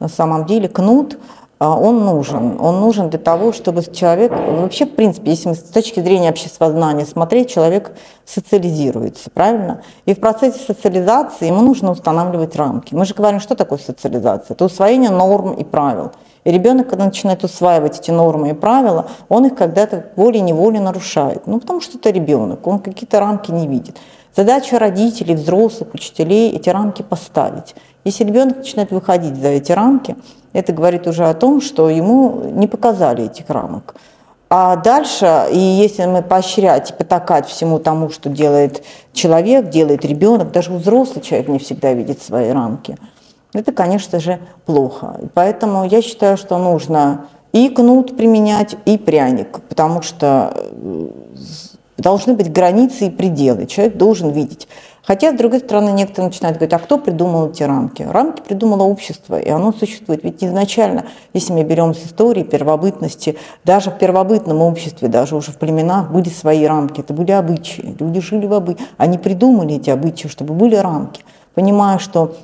На 0.00 0.08
самом 0.08 0.44
деле 0.44 0.68
кнут 0.68 1.16
а, 1.60 1.76
он 1.76 2.04
нужен. 2.04 2.60
Он 2.60 2.80
нужен 2.80 3.08
для 3.08 3.20
того, 3.20 3.52
чтобы 3.52 3.84
человек, 3.84 4.32
вообще, 4.32 4.84
в 4.84 4.96
принципе, 4.96 5.30
если 5.30 5.50
мы 5.50 5.54
с 5.54 5.60
точки 5.60 6.00
зрения 6.00 6.30
обществознания 6.30 7.06
смотреть, 7.06 7.50
человек 7.50 7.92
социализируется, 8.24 9.30
правильно? 9.30 9.82
И 10.06 10.14
в 10.14 10.18
процессе 10.18 10.58
социализации 10.58 11.46
ему 11.46 11.60
нужно 11.60 11.92
устанавливать 11.92 12.56
рамки. 12.56 12.96
Мы 12.96 13.04
же 13.04 13.14
говорим, 13.14 13.38
что 13.38 13.54
такое 13.54 13.78
социализация? 13.78 14.56
Это 14.56 14.64
усвоение 14.64 15.10
норм 15.10 15.52
и 15.52 15.62
правил. 15.62 16.10
И 16.42 16.50
ребенок, 16.50 16.88
когда 16.88 17.04
начинает 17.04 17.44
усваивать 17.44 18.00
эти 18.00 18.10
нормы 18.10 18.50
и 18.50 18.54
правила, 18.54 19.06
он 19.28 19.46
их 19.46 19.54
когда-то 19.54 20.06
волей-неволей 20.16 20.80
нарушает. 20.80 21.46
Ну, 21.46 21.60
потому 21.60 21.80
что 21.80 21.96
это 21.96 22.10
ребенок, 22.10 22.66
он 22.66 22.80
какие-то 22.80 23.20
рамки 23.20 23.52
не 23.52 23.68
видит. 23.68 23.98
Задача 24.36 24.78
родителей, 24.78 25.34
взрослых, 25.34 25.94
учителей– 25.94 26.50
эти 26.56 26.68
рамки 26.68 27.02
поставить. 27.02 27.74
Если 28.04 28.24
ребенок 28.24 28.58
начинает 28.58 28.90
выходить 28.92 29.36
за 29.36 29.48
эти 29.48 29.72
рамки, 29.72 30.16
это 30.52 30.72
говорит 30.72 31.06
уже 31.06 31.28
о 31.28 31.34
том, 31.34 31.60
что 31.60 31.90
ему 31.90 32.42
не 32.44 32.66
показали 32.66 33.24
этих 33.24 33.50
рамок. 33.50 33.96
А 34.48 34.76
дальше, 34.76 35.46
и 35.52 35.58
если 35.58 36.06
мы 36.06 36.22
поощрять 36.22 36.90
и 36.90 36.94
потакать 36.94 37.46
всему 37.46 37.78
тому, 37.78 38.10
что 38.10 38.28
делает 38.28 38.82
человек, 39.12 39.68
делает 39.68 40.04
ребенок, 40.04 40.50
даже 40.50 40.72
взрослый 40.72 41.22
человек 41.22 41.48
не 41.48 41.58
всегда 41.58 41.92
видит 41.92 42.20
свои 42.20 42.50
рамки, 42.50 42.96
это, 43.52 43.72
конечно 43.72 44.18
же, 44.20 44.40
плохо. 44.66 45.20
Поэтому 45.34 45.84
я 45.84 46.02
считаю, 46.02 46.36
что 46.36 46.58
нужно 46.58 47.26
и 47.52 47.68
кнут 47.68 48.16
применять, 48.16 48.76
и 48.84 48.96
пряник, 48.96 49.60
потому 49.68 50.02
что 50.02 50.52
э, 50.56 51.08
должны 52.00 52.34
быть 52.34 52.52
границы 52.52 53.06
и 53.06 53.10
пределы. 53.10 53.66
Человек 53.66 53.96
должен 53.96 54.30
видеть, 54.30 54.66
Хотя, 55.02 55.32
с 55.32 55.36
другой 55.36 55.60
стороны, 55.60 55.90
некоторые 55.90 56.28
начинают 56.28 56.58
говорить, 56.58 56.74
а 56.74 56.78
кто 56.78 56.98
придумал 56.98 57.48
эти 57.48 57.62
рамки? 57.62 58.02
Рамки 58.02 58.42
придумало 58.42 58.84
общество, 58.84 59.40
и 59.40 59.48
оно 59.48 59.72
существует. 59.72 60.22
Ведь 60.22 60.44
изначально, 60.44 61.06
если 61.32 61.52
мы 61.52 61.64
берем 61.64 61.94
с 61.94 62.06
истории, 62.06 62.42
первобытности, 62.42 63.36
даже 63.64 63.90
в 63.90 63.98
первобытном 63.98 64.60
обществе, 64.60 65.08
даже 65.08 65.36
уже 65.36 65.52
в 65.52 65.56
племенах 65.56 66.12
были 66.12 66.28
свои 66.28 66.64
рамки, 66.66 67.00
это 67.00 67.14
были 67.14 67.32
обычаи. 67.32 67.96
Люди 67.98 68.20
жили 68.20 68.46
в 68.46 68.52
обычаях. 68.52 68.88
Они 68.98 69.16
придумали 69.16 69.76
эти 69.76 69.90
обычаи, 69.90 70.28
чтобы 70.28 70.54
были 70.54 70.76
рамки, 70.76 71.24
понимая, 71.54 71.98
что 71.98 72.34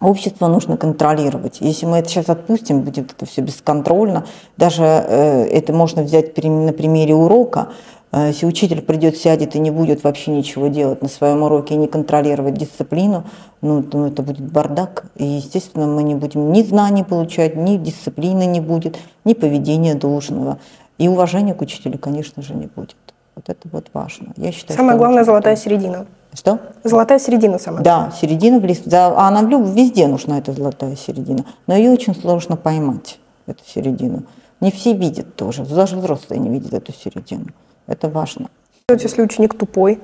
Общество 0.00 0.46
нужно 0.46 0.78
контролировать. 0.78 1.58
Если 1.60 1.84
мы 1.84 1.98
это 1.98 2.08
сейчас 2.08 2.30
отпустим, 2.30 2.80
будет 2.80 3.12
это 3.12 3.26
все 3.26 3.42
бесконтрольно. 3.42 4.24
Даже 4.56 4.82
э, 4.82 5.44
это 5.44 5.74
можно 5.74 6.02
взять 6.02 6.34
на 6.42 6.72
примере 6.72 7.14
урока. 7.14 7.68
А 8.12 8.26
если 8.26 8.46
учитель 8.46 8.82
придет, 8.82 9.16
сядет 9.16 9.54
и 9.54 9.60
не 9.60 9.70
будет 9.70 10.02
вообще 10.02 10.32
ничего 10.32 10.66
делать 10.66 11.00
на 11.00 11.08
своем 11.08 11.42
уроке 11.42 11.74
и 11.74 11.76
не 11.76 11.86
контролировать 11.86 12.54
дисциплину, 12.54 13.24
ну, 13.62 13.82
то 13.82 14.06
это 14.06 14.22
будет 14.22 14.50
бардак. 14.50 15.04
И, 15.16 15.24
естественно, 15.24 15.86
мы 15.86 16.02
не 16.02 16.16
будем 16.16 16.50
ни 16.52 16.62
знаний 16.62 17.04
получать, 17.04 17.54
ни 17.54 17.76
дисциплины 17.76 18.46
не 18.46 18.60
будет, 18.60 18.98
ни 19.24 19.34
поведения 19.34 19.94
должного. 19.94 20.58
И 20.98 21.06
уважения 21.06 21.54
к 21.54 21.62
учителю, 21.62 21.98
конечно 21.98 22.42
же, 22.42 22.54
не 22.54 22.66
будет. 22.66 22.96
Вот 23.36 23.48
это 23.48 23.68
вот 23.70 23.86
важно. 23.92 24.32
Я 24.36 24.50
считаю, 24.50 24.76
Самое 24.76 24.98
главное– 24.98 25.24
золотая 25.24 25.54
середина. 25.54 26.06
Что? 26.32 26.58
Золотая 26.82 27.18
середина 27.20 27.58
самая. 27.58 27.82
Да, 27.82 28.12
середина 28.20 28.58
в 28.58 28.64
лист. 28.64 28.82
Да, 28.86 29.14
а 29.16 29.30
нам 29.30 29.48
везде 29.74 30.08
нужна 30.08 30.38
эта 30.38 30.52
золотая 30.52 30.96
середина. 30.96 31.44
Но 31.68 31.76
ее 31.76 31.90
очень 31.92 32.14
сложно 32.14 32.56
поймать, 32.56 33.20
эту 33.46 33.64
середину. 33.64 34.24
Не 34.60 34.70
все 34.70 34.92
видят 34.94 35.36
тоже. 35.36 35.64
Даже 35.64 35.96
взрослые 35.96 36.40
не 36.40 36.48
видят 36.50 36.74
эту 36.74 36.92
середину. 36.92 37.46
Это 37.90 38.08
важно. 38.08 38.48
Если 38.88 39.20
ученик 39.20 39.58
тупой? 39.58 40.00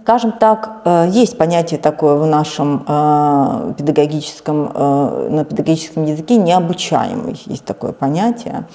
Скажем 0.00 0.32
так, 0.32 0.82
э, 0.84 1.06
есть 1.10 1.38
понятие 1.38 1.78
такое 1.78 2.16
в 2.16 2.26
нашем 2.26 2.84
э, 2.86 3.74
педагогическом, 3.78 4.72
э, 4.74 5.28
на 5.30 5.44
педагогическом 5.44 6.04
языке 6.04 6.36
необучаемый. 6.36 7.40
Есть 7.46 7.64
такое 7.64 7.92
понятие. 7.92 8.66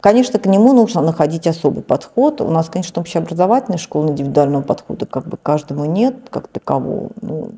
Конечно, 0.00 0.38
к 0.38 0.46
нему 0.46 0.72
нужно 0.72 1.02
находить 1.02 1.46
особый 1.46 1.82
подход. 1.82 2.40
У 2.40 2.48
нас, 2.48 2.68
конечно, 2.68 3.00
общеобразовательная 3.00 3.78
школа 3.78 4.08
индивидуального 4.08 4.62
подхода 4.62 5.06
как 5.06 5.26
бы 5.28 5.36
каждому 5.36 5.84
нет, 5.84 6.16
как 6.30 6.48
такового. 6.48 7.10
Ну, 7.20 7.50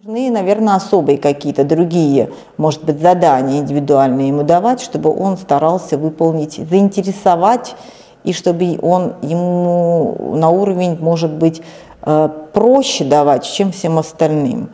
нужны, 0.00 0.30
наверное, 0.30 0.76
особые 0.76 1.18
какие-то 1.18 1.64
другие, 1.64 2.30
может 2.56 2.84
быть, 2.84 3.00
задания 3.00 3.58
индивидуальные 3.58 4.28
ему 4.28 4.42
давать, 4.42 4.80
чтобы 4.80 5.10
он 5.16 5.36
старался 5.36 5.98
выполнить, 5.98 6.56
заинтересовать 6.56 7.76
и 8.24 8.32
чтобы 8.32 8.78
он 8.80 9.14
ему 9.22 10.34
на 10.36 10.50
уровень, 10.50 10.98
может 11.00 11.32
быть, 11.32 11.62
э, 12.02 12.28
проще 12.52 13.04
давать, 13.04 13.44
чем 13.44 13.72
всем 13.72 13.98
остальным. 13.98 14.70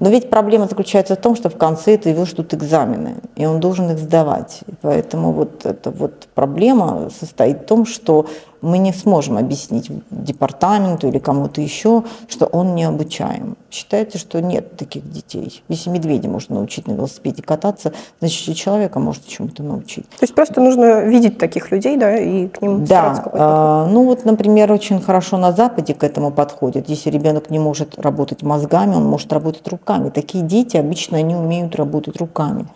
Но 0.00 0.08
ведь 0.08 0.30
проблема 0.30 0.66
заключается 0.66 1.14
в 1.14 1.18
том, 1.18 1.36
что 1.36 1.50
в 1.50 1.56
конце 1.56 1.94
это 1.94 2.08
его 2.08 2.24
ждут 2.24 2.54
экзамены, 2.54 3.16
и 3.36 3.44
он 3.44 3.60
должен 3.60 3.90
их 3.90 3.98
сдавать. 3.98 4.60
И 4.66 4.72
поэтому 4.80 5.32
вот 5.32 5.66
эта 5.66 5.90
вот 5.90 6.26
проблема 6.34 7.10
состоит 7.10 7.62
в 7.62 7.64
том, 7.66 7.84
что 7.84 8.26
мы 8.62 8.78
не 8.78 8.92
сможем 8.92 9.38
объяснить 9.38 9.90
департаменту 10.10 11.08
или 11.08 11.18
кому-то 11.18 11.60
еще, 11.60 12.04
что 12.28 12.46
он 12.46 12.74
не 12.74 12.84
обучаем. 12.84 13.56
Считается, 13.70 14.18
что 14.18 14.40
нет 14.40 14.76
таких 14.76 15.10
детей. 15.10 15.62
Если 15.68 15.90
медведя 15.90 16.28
можно 16.28 16.56
научить 16.56 16.86
на 16.86 16.92
велосипеде 16.92 17.42
кататься, 17.42 17.92
значит, 18.20 18.48
и 18.48 18.54
человека 18.54 18.98
может 18.98 19.26
чему-то 19.26 19.62
научить. 19.62 20.08
То 20.10 20.22
есть 20.22 20.34
просто 20.34 20.60
нужно 20.60 21.02
видеть 21.04 21.38
таких 21.38 21.70
людей, 21.70 21.96
да, 21.96 22.16
и 22.18 22.48
к 22.48 22.60
ним 22.60 22.84
Да, 22.84 23.24
а, 23.32 23.86
ну 23.86 24.04
вот, 24.04 24.24
например, 24.24 24.72
очень 24.72 25.00
хорошо 25.00 25.38
на 25.38 25.52
Западе 25.52 25.94
к 25.94 26.04
этому 26.04 26.30
подходят. 26.30 26.88
Если 26.88 27.10
ребенок 27.10 27.50
не 27.50 27.58
может 27.58 27.98
работать 27.98 28.42
мозгами, 28.42 28.94
он 28.94 29.04
может 29.04 29.32
работать 29.32 29.66
руками. 29.68 30.10
Такие 30.10 30.44
дети 30.44 30.76
обычно 30.76 31.22
не 31.22 31.34
умеют 31.34 31.76
работать 31.76 32.16
руками. 32.16 32.66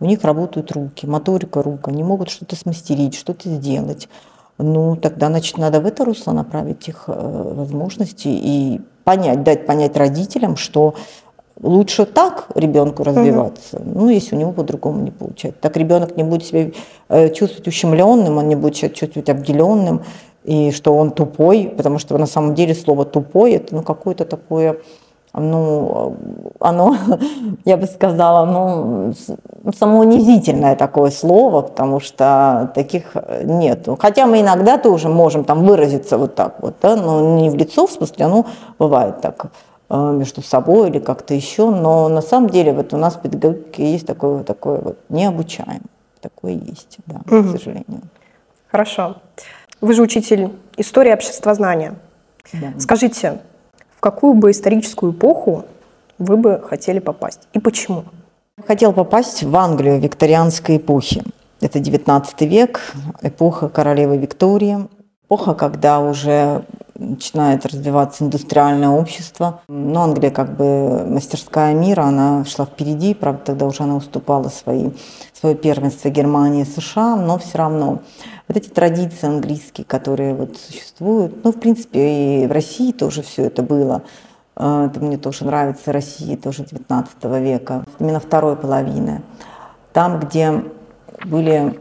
У 0.00 0.06
них 0.06 0.24
работают 0.24 0.72
руки, 0.72 1.06
моторика 1.06 1.62
рук, 1.62 1.88
они 1.88 2.02
могут 2.02 2.30
что-то 2.30 2.56
смастерить, 2.56 3.14
что-то 3.14 3.50
сделать 3.50 4.08
ну, 4.62 4.96
тогда, 4.96 5.28
значит, 5.28 5.58
надо 5.58 5.80
в 5.80 5.86
это 5.86 6.04
русло 6.04 6.32
направить 6.32 6.88
их 6.88 7.04
э, 7.06 7.52
возможности 7.54 8.28
и 8.28 8.80
понять, 9.04 9.42
дать 9.42 9.66
понять 9.66 9.96
родителям, 9.96 10.56
что 10.56 10.94
лучше 11.60 12.06
так 12.06 12.48
ребенку 12.54 13.04
развиваться, 13.04 13.76
угу. 13.76 13.90
ну, 13.94 14.08
если 14.08 14.36
у 14.36 14.38
него 14.38 14.52
по-другому 14.52 15.00
не 15.02 15.10
получается. 15.10 15.60
Так 15.60 15.76
ребенок 15.76 16.16
не 16.16 16.22
будет 16.22 16.44
себя 16.44 16.70
э, 17.08 17.32
чувствовать 17.32 17.68
ущемленным, 17.68 18.38
он 18.38 18.48
не 18.48 18.56
будет 18.56 18.76
себя 18.76 18.88
чувствовать 18.90 19.28
обделенным, 19.28 20.02
и 20.44 20.70
что 20.72 20.96
он 20.96 21.10
тупой, 21.10 21.72
потому 21.76 21.98
что 21.98 22.16
на 22.16 22.26
самом 22.26 22.54
деле 22.54 22.74
слово 22.74 23.04
тупой 23.04 23.52
это 23.52 23.74
ну, 23.74 23.82
какое-то 23.82 24.24
такое 24.24 24.78
ну, 25.32 26.16
оно, 26.58 26.96
я 27.64 27.76
бы 27.76 27.86
сказала, 27.86 28.44
ну, 28.46 29.12
самоунизительное 29.76 30.76
такое 30.76 31.10
слово, 31.10 31.62
потому 31.62 32.00
что 32.00 32.72
таких 32.74 33.14
нет. 33.44 33.88
Хотя 33.98 34.26
мы 34.26 34.40
иногда 34.40 34.78
тоже 34.78 35.08
можем 35.08 35.44
там 35.44 35.64
выразиться 35.64 36.18
вот 36.18 36.34
так 36.34 36.60
вот, 36.60 36.74
да, 36.82 36.96
но 36.96 37.36
не 37.36 37.50
в 37.50 37.54
лицо, 37.54 37.86
в 37.86 37.92
смысле, 37.92 38.26
ну, 38.26 38.46
бывает 38.78 39.20
так 39.20 39.46
э, 39.88 40.12
между 40.12 40.42
собой 40.42 40.90
или 40.90 40.98
как-то 40.98 41.34
еще, 41.34 41.70
но 41.70 42.08
на 42.08 42.22
самом 42.22 42.50
деле 42.50 42.72
вот 42.72 42.92
у 42.92 42.96
нас 42.96 43.14
в 43.14 43.20
педагогике 43.20 43.92
есть 43.92 44.06
такое, 44.06 44.42
такое 44.42 44.80
вот 44.80 44.98
необучаемое, 45.08 45.80
такое 46.20 46.52
есть, 46.52 46.98
да, 47.06 47.20
угу. 47.26 47.48
к 47.48 47.50
сожалению. 47.52 48.02
Хорошо. 48.70 49.16
Вы 49.80 49.94
же 49.94 50.02
учитель 50.02 50.50
истории 50.76 51.12
обществознания. 51.12 51.94
Да. 52.52 52.72
Скажите, 52.78 53.40
в 54.00 54.02
какую 54.02 54.32
бы 54.32 54.50
историческую 54.50 55.12
эпоху 55.12 55.66
вы 56.18 56.38
бы 56.38 56.64
хотели 56.66 57.00
попасть 57.00 57.48
и 57.52 57.58
почему? 57.58 58.04
Хотел 58.66 58.94
попасть 58.94 59.42
в 59.42 59.54
Англию 59.54 60.00
викторианской 60.00 60.78
эпохи. 60.78 61.22
Это 61.60 61.80
19 61.80 62.40
век, 62.42 62.80
эпоха 63.20 63.68
королевы 63.68 64.16
Виктории, 64.16 64.88
эпоха, 65.26 65.52
когда 65.52 66.00
уже 66.00 66.64
начинает 66.94 67.66
развиваться 67.66 68.24
индустриальное 68.24 68.88
общество. 68.88 69.60
Но 69.68 70.04
Англия 70.04 70.30
как 70.30 70.56
бы 70.56 71.04
мастерская 71.04 71.74
мира, 71.74 72.04
она 72.04 72.46
шла 72.46 72.64
впереди, 72.64 73.12
правда, 73.12 73.42
тогда 73.44 73.66
уже 73.66 73.82
она 73.82 73.96
уступала 73.96 74.48
свои, 74.48 74.92
свое 75.38 75.54
первенство 75.54 76.08
Германии 76.08 76.62
и 76.62 76.80
США, 76.80 77.16
но 77.16 77.38
все 77.38 77.58
равно 77.58 77.98
вот 78.50 78.56
эти 78.56 78.68
традиции 78.68 79.28
английские, 79.28 79.84
которые 79.84 80.34
вот 80.34 80.56
существуют, 80.56 81.44
ну, 81.44 81.52
в 81.52 81.60
принципе, 81.60 82.42
и 82.42 82.46
в 82.48 82.50
России 82.50 82.90
тоже 82.90 83.22
все 83.22 83.44
это 83.44 83.62
было. 83.62 84.02
А, 84.56 84.86
это 84.86 84.98
мне 84.98 85.18
тоже 85.18 85.44
нравится, 85.44 85.92
Россия 85.92 86.36
тоже 86.36 86.64
19 86.64 87.24
века, 87.40 87.84
именно 88.00 88.18
второй 88.18 88.56
половины. 88.56 89.22
Там, 89.92 90.18
где 90.18 90.64
были... 91.24 91.78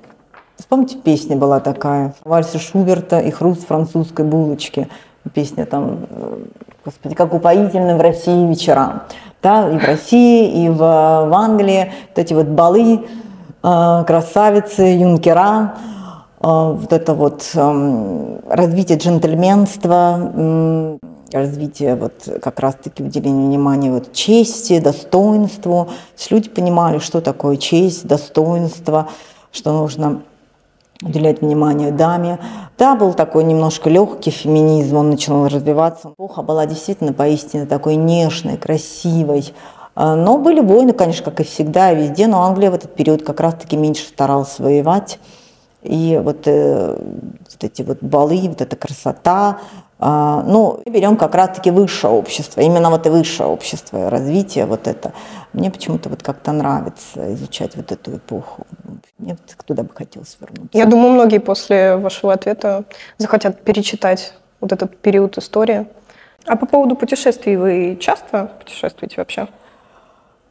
Вспомните, 0.58 0.98
песня 0.98 1.36
была 1.38 1.60
такая, 1.60 2.14
вальса 2.24 2.60
Шуберта 2.60 3.20
и 3.20 3.32
хруст 3.32 3.66
французской 3.66 4.24
булочки. 4.24 4.90
Песня 5.34 5.66
там, 5.66 6.06
э, 6.08 6.38
господи, 6.86 7.16
как 7.16 7.34
упоительны 7.34 7.98
в 7.98 8.02
России 8.02 8.48
вечера. 8.48 9.06
Да, 9.42 9.68
и 9.72 9.80
в 9.80 9.84
России, 9.84 10.66
и 10.66 10.70
в, 10.70 10.78
в 10.78 11.34
Англии 11.34 11.92
вот 12.10 12.20
эти 12.20 12.34
вот 12.36 12.46
балы, 12.46 13.08
э, 13.64 14.04
красавицы, 14.06 14.84
юнкера, 14.84 15.74
вот 16.42 16.94
это 16.94 17.14
вот 17.14 17.52
эм, 17.56 18.40
развитие 18.48 18.98
джентльменства, 18.98 20.98
развитие 21.34 21.96
вот 21.96 22.14
как 22.42 22.60
раз-таки 22.60 23.04
уделения 23.04 23.48
внимания 23.48 23.92
вот 23.92 24.14
чести, 24.14 24.80
достоинству. 24.80 25.86
То 25.86 26.18
есть 26.18 26.32
люди 26.32 26.50
понимали, 26.50 27.00
что 27.00 27.22
такое 27.22 27.58
честь, 27.58 28.08
достоинство, 28.08 29.10
что 29.52 29.74
нужно 29.74 30.22
уделять 31.02 31.42
внимание 31.42 31.92
даме. 31.92 32.40
Да, 32.78 32.96
был 32.96 33.14
такой 33.14 33.44
немножко 33.44 33.90
легкий 33.90 34.32
феминизм, 34.32 34.98
он 34.98 35.12
начал 35.12 35.48
развиваться. 35.48 36.10
Эпоха 36.10 36.42
была 36.42 36.66
действительно 36.66 37.14
поистине 37.14 37.66
такой 37.66 37.96
нежной, 37.96 38.58
красивой. 38.58 39.54
А, 39.96 40.16
но 40.16 40.38
были 40.38 40.60
войны, 40.60 40.94
конечно, 40.94 41.26
как 41.26 41.40
и 41.40 41.44
всегда, 41.44 41.92
и 41.92 41.96
везде, 41.96 42.28
но 42.28 42.44
Англия 42.44 42.72
в 42.72 42.76
этот 42.76 42.96
период 42.96 43.24
как 43.24 43.40
раз-таки 43.40 43.78
меньше 43.78 44.06
старалась 44.06 44.60
воевать. 44.60 45.20
И 45.82 46.20
вот, 46.22 46.42
э, 46.46 46.98
вот 46.98 47.64
эти 47.64 47.82
вот 47.82 48.00
балы, 48.02 48.50
вот 48.50 48.62
эта 48.62 48.76
красота, 48.76 49.60
а, 50.02 50.44
ну, 50.44 50.82
берем 50.86 51.18
как 51.18 51.36
раз-таки 51.36 51.72
высшее 51.72 52.14
общество, 52.14 52.62
именно 52.62 52.90
вот 52.90 53.06
и 53.06 53.10
высшее 53.10 53.50
общество, 53.50 54.10
развитие 54.10 54.66
вот 54.66 54.88
это. 54.88 55.12
Мне 55.52 55.70
почему-то 55.72 56.08
вот 56.10 56.24
как-то 56.24 56.54
нравится 56.54 57.34
изучать 57.34 57.76
вот 57.76 57.92
эту 57.92 58.16
эпоху. 58.16 58.66
Мне 59.18 59.34
вот 59.34 59.66
туда 59.66 59.84
бы 59.84 59.90
хотелось 59.94 60.38
вернуться. 60.40 60.78
Я 60.78 60.86
думаю, 60.86 61.12
многие 61.12 61.40
после 61.40 61.98
вашего 61.98 62.32
ответа 62.32 62.86
захотят 63.18 63.62
перечитать 63.62 64.34
вот 64.62 64.72
этот 64.72 64.98
период 64.98 65.38
истории. 65.38 65.86
А 66.46 66.56
по 66.56 66.66
поводу 66.66 66.96
путешествий 66.96 67.58
вы 67.58 67.98
часто 68.00 68.52
путешествуете 68.60 69.16
вообще? 69.18 69.48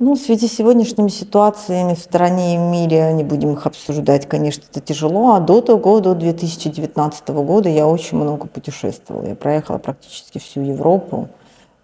Ну, 0.00 0.14
в 0.14 0.19
связи 0.19 0.47
с 0.47 0.52
сегодняшними 0.52 1.09
ситуациями 1.09 1.95
в 1.95 1.99
стране 1.99 2.55
и 2.55 2.59
в 2.59 2.61
мире, 2.61 3.12
не 3.12 3.25
будем 3.25 3.55
их 3.55 3.67
обсуждать, 3.67 4.28
конечно, 4.28 4.62
это 4.71 4.81
тяжело. 4.81 5.35
А 5.35 5.40
до 5.40 5.61
того, 5.61 5.99
до 5.99 6.14
2019 6.14 7.28
года 7.28 7.69
я 7.69 7.88
очень 7.88 8.17
много 8.17 8.47
путешествовала. 8.47 9.26
Я 9.26 9.35
проехала 9.35 9.78
практически 9.78 10.38
всю 10.38 10.61
Европу. 10.61 11.28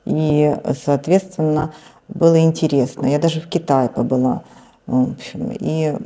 И, 0.05 0.57
соответственно, 0.85 1.73
было 2.09 2.39
интересно. 2.39 3.07
Я 3.07 3.19
даже 3.19 3.41
в 3.41 3.49
Китае 3.49 3.89
побыла. 3.89 4.43
В 4.87 5.13
общем, 5.13 5.51
и 5.59 5.97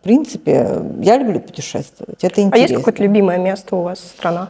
в 0.00 0.02
принципе, 0.02 0.82
я 1.00 1.16
люблю 1.16 1.40
путешествовать. 1.40 2.22
Это 2.22 2.42
интересно. 2.42 2.56
А 2.56 2.58
есть 2.58 2.74
какое-то 2.74 3.02
любимое 3.02 3.38
место 3.38 3.76
у 3.76 3.82
вас, 3.82 4.00
страна? 4.00 4.48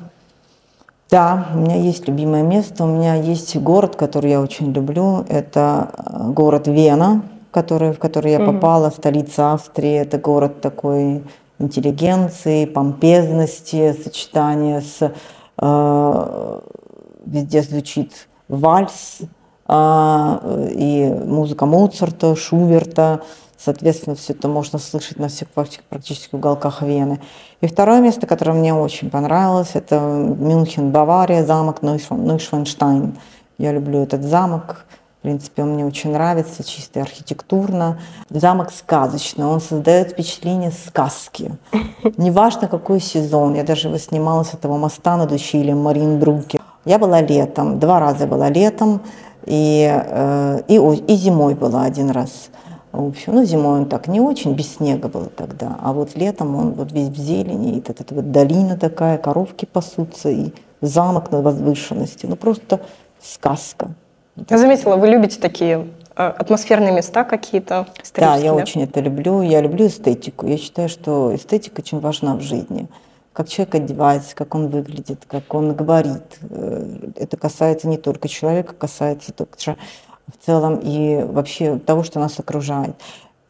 Да, 1.10 1.48
у 1.54 1.58
меня 1.58 1.76
есть 1.76 2.06
любимое 2.06 2.42
место. 2.42 2.84
У 2.84 2.86
меня 2.86 3.14
есть 3.14 3.56
город, 3.56 3.96
который 3.96 4.30
я 4.30 4.42
очень 4.42 4.72
люблю. 4.72 5.24
Это 5.28 5.90
э, 5.96 6.30
город 6.32 6.68
Вена, 6.68 7.22
который, 7.50 7.92
в 7.92 7.98
который 7.98 8.32
я 8.32 8.40
попала, 8.40 8.90
столица 8.90 9.54
Австрии. 9.54 9.94
Это 9.94 10.18
город 10.18 10.60
такой 10.60 11.24
интеллигенции, 11.58 12.66
помпезности, 12.66 13.96
сочетания 14.02 14.82
с... 14.82 15.12
Э, 15.60 16.60
везде 17.24 17.62
звучит 17.62 18.28
вальс 18.48 19.20
и 19.70 21.22
музыка 21.24 21.66
Моцарта, 21.66 22.34
Шуберта. 22.36 23.20
Соответственно, 23.56 24.14
все 24.14 24.34
это 24.34 24.46
можно 24.46 24.78
слышать 24.78 25.18
на 25.18 25.28
всех 25.28 25.48
практически 25.48 26.34
уголках 26.34 26.80
Вены. 26.80 27.20
И 27.60 27.66
второе 27.66 28.00
место, 28.00 28.26
которое 28.26 28.52
мне 28.52 28.72
очень 28.72 29.10
понравилось, 29.10 29.70
это 29.74 29.98
Мюнхен, 29.98 30.90
Бавария, 30.90 31.44
замок 31.44 31.82
Нойшвенштайн. 31.82 33.18
Я 33.58 33.72
люблю 33.72 34.00
этот 34.00 34.22
замок. 34.22 34.84
В 35.18 35.22
принципе, 35.22 35.64
он 35.64 35.70
мне 35.70 35.84
очень 35.84 36.12
нравится, 36.12 36.62
чисто 36.62 37.02
архитектурно. 37.02 38.00
Замок 38.30 38.70
сказочный, 38.70 39.46
он 39.46 39.60
создает 39.60 40.12
впечатление 40.12 40.70
сказки. 40.70 41.50
Неважно, 42.16 42.68
какой 42.68 43.00
сезон. 43.00 43.54
Я 43.54 43.64
даже 43.64 43.88
его 43.88 43.98
снимала 43.98 44.44
с 44.44 44.54
этого 44.54 44.76
моста 44.78 45.16
над 45.16 45.32
ущельем 45.32 45.82
Маринбруке. 45.82 46.60
Я 46.84 47.00
была 47.00 47.20
летом, 47.20 47.80
два 47.80 47.98
раза 47.98 48.28
была 48.28 48.48
летом, 48.48 49.00
и, 49.46 49.88
э, 49.90 50.60
и, 50.68 50.76
и 50.76 51.16
зимой 51.16 51.54
была 51.54 51.84
один 51.84 52.10
раз. 52.10 52.50
В 52.92 53.06
общем, 53.08 53.34
ну, 53.34 53.44
зимой 53.44 53.80
он 53.80 53.88
так 53.88 54.08
не 54.08 54.20
очень, 54.20 54.54
без 54.54 54.76
снега 54.76 55.08
было 55.08 55.26
тогда. 55.26 55.78
А 55.82 55.92
вот 55.92 56.16
летом 56.16 56.56
он 56.56 56.72
вот 56.72 56.90
весь 56.92 57.08
в 57.08 57.16
зелени, 57.16 57.72
и 57.72 57.82
вот 57.86 58.00
эта 58.00 58.14
вот 58.14 58.32
долина 58.32 58.76
такая, 58.76 59.18
коровки 59.18 59.66
пасутся, 59.66 60.30
и 60.30 60.52
замок 60.80 61.30
на 61.30 61.42
возвышенности. 61.42 62.26
Ну, 62.26 62.36
просто 62.36 62.80
сказка. 63.20 63.90
Я 64.48 64.58
заметила, 64.58 64.96
вы 64.96 65.08
любите 65.08 65.40
такие 65.40 65.88
э, 66.16 66.22
атмосферные 66.22 66.92
места 66.92 67.24
какие-то 67.24 67.86
Да, 68.14 68.36
я 68.36 68.54
очень 68.54 68.82
это 68.82 69.00
люблю. 69.00 69.42
Я 69.42 69.60
люблю 69.60 69.86
эстетику. 69.86 70.46
Я 70.46 70.56
считаю, 70.56 70.88
что 70.88 71.34
эстетика 71.34 71.80
очень 71.80 72.00
важна 72.00 72.36
в 72.36 72.40
жизни. 72.40 72.88
Как 73.38 73.48
человек 73.48 73.76
одевается, 73.76 74.34
как 74.34 74.56
он 74.56 74.66
выглядит, 74.66 75.24
как 75.28 75.54
он 75.54 75.72
говорит. 75.72 76.40
Э, 76.50 77.12
это 77.14 77.36
касается 77.36 77.86
не 77.86 77.96
только 77.96 78.26
человека, 78.26 78.74
касается 78.74 79.32
также 79.32 79.76
в 80.26 80.44
целом 80.44 80.80
и 80.82 81.22
вообще 81.22 81.78
того, 81.78 82.02
что 82.02 82.18
нас 82.18 82.40
окружает. 82.40 82.96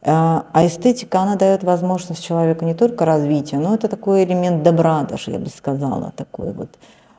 А, 0.03 0.45
а 0.53 0.67
эстетика, 0.67 1.21
она 1.21 1.37
дает 1.37 1.63
возможность 1.63 2.23
человеку 2.23 2.65
не 2.65 2.75
только 2.75 3.03
развития, 3.03 3.57
но 3.57 3.73
это 3.73 3.87
такой 3.87 4.25
элемент 4.25 4.61
добра 4.61 5.01
даже, 5.05 5.31
я 5.31 5.39
бы 5.39 5.49
сказала, 5.49 6.13
такой 6.15 6.53
вот. 6.53 6.69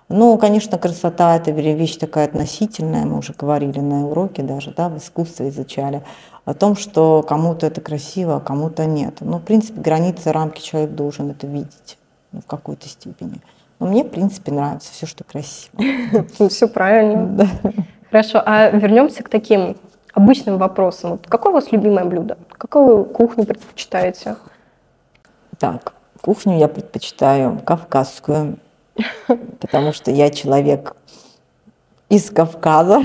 Ну, 0.08 0.38
конечно, 0.38 0.78
красота– 0.78 1.36
это 1.38 1.50
вещь 1.50 1.96
такая 1.96 2.26
относительная, 2.26 3.04
мы 3.04 3.18
уже 3.18 3.32
говорили 3.32 3.80
на 3.80 4.06
уроке 4.06 4.44
даже, 4.44 4.72
да, 4.76 4.88
в 4.88 4.96
искусстве 4.96 5.48
изучали, 5.48 6.04
о 6.44 6.54
том, 6.54 6.76
что 6.76 7.24
кому-то 7.28 7.66
это 7.66 7.80
красиво, 7.80 8.36
а 8.36 8.40
кому-то 8.40 8.86
нет. 8.86 9.16
Ну, 9.22 9.38
в 9.38 9.42
принципе, 9.42 9.80
границы, 9.80 10.30
рамки 10.30 10.60
человек 10.60 10.92
должен 10.92 11.30
это 11.30 11.48
видеть 11.48 11.96
ну, 12.32 12.40
в 12.40 12.46
какой-то 12.46 12.88
степени. 12.88 13.40
Но 13.78 13.86
мне, 13.86 14.04
в 14.04 14.10
принципе, 14.10 14.52
нравится 14.52 14.92
все, 14.92 15.06
что 15.06 15.24
красиво. 15.24 15.72
Все 16.48 16.68
правильно. 16.68 17.48
Хорошо, 18.10 18.42
а 18.44 18.70
вернемся 18.70 19.22
к 19.22 19.28
таким 19.28 19.76
обычным 20.12 20.58
вопросам. 20.58 21.18
Какое 21.28 21.52
у 21.52 21.54
вас 21.54 21.72
любимое 21.72 22.04
блюдо? 22.04 22.36
Какую 22.52 23.04
кухню 23.04 23.46
предпочитаете? 23.46 24.36
Так, 25.58 25.94
кухню 26.20 26.58
я 26.58 26.68
предпочитаю 26.68 27.58
кавказскую, 27.64 28.58
потому 29.60 29.92
что 29.92 30.10
я 30.10 30.30
человек 30.30 30.96
из 32.08 32.28
Кавказа, 32.30 33.02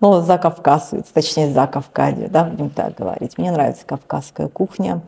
ну, 0.00 0.20
за 0.20 0.38
Кавказец, 0.38 1.08
точнее, 1.08 1.52
за 1.52 1.66
Кавказе, 1.66 2.28
да, 2.28 2.44
будем 2.44 2.70
так 2.70 2.94
говорить. 2.94 3.36
Мне 3.36 3.50
нравится 3.50 3.84
кавказская 3.84 4.48
кухня. 4.48 5.02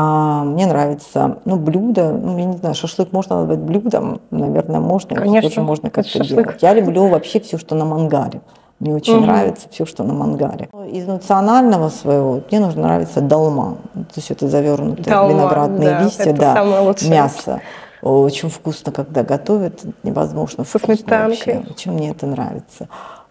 А, 0.00 0.44
мне 0.44 0.66
нравится, 0.66 1.38
ну, 1.44 1.56
блюдо, 1.56 2.12
ну, 2.12 2.38
я 2.38 2.44
не 2.44 2.56
знаю, 2.56 2.76
шашлык 2.76 3.10
можно 3.10 3.40
назвать 3.40 3.58
блюдом, 3.58 4.20
наверное, 4.30 4.78
можно. 4.78 5.16
Конечно, 5.16 5.50
тоже 5.50 5.60
можно 5.60 5.90
как-то 5.90 6.22
делать. 6.22 6.62
Я 6.62 6.72
люблю 6.72 7.08
вообще 7.08 7.40
все, 7.40 7.58
что 7.58 7.74
на 7.74 7.84
мангаре. 7.84 8.40
Мне 8.78 8.94
очень 8.94 9.16
угу. 9.16 9.24
нравится 9.24 9.66
все, 9.68 9.84
что 9.86 10.04
на 10.04 10.14
мангаре. 10.14 10.68
Из 10.92 11.04
национального 11.04 11.88
своего 11.88 12.42
мне 12.48 12.60
нужно 12.60 12.82
нравится 12.82 13.20
долма. 13.20 13.78
То 13.94 14.14
есть 14.14 14.30
это 14.30 14.46
завернутые 14.46 15.12
долма, 15.12 15.32
виноградные 15.32 15.90
да, 15.90 16.02
листья, 16.04 16.32
да, 16.32 16.94
мясо. 17.08 17.60
Очень 18.00 18.50
вкусно, 18.50 18.92
когда 18.92 19.24
готовят, 19.24 19.80
невозможно 20.04 20.62
вкусно 20.62 21.26
вообще. 21.26 21.64
Очень 21.68 21.90
мне 21.90 22.10
это 22.10 22.26
нравится. 22.26 22.86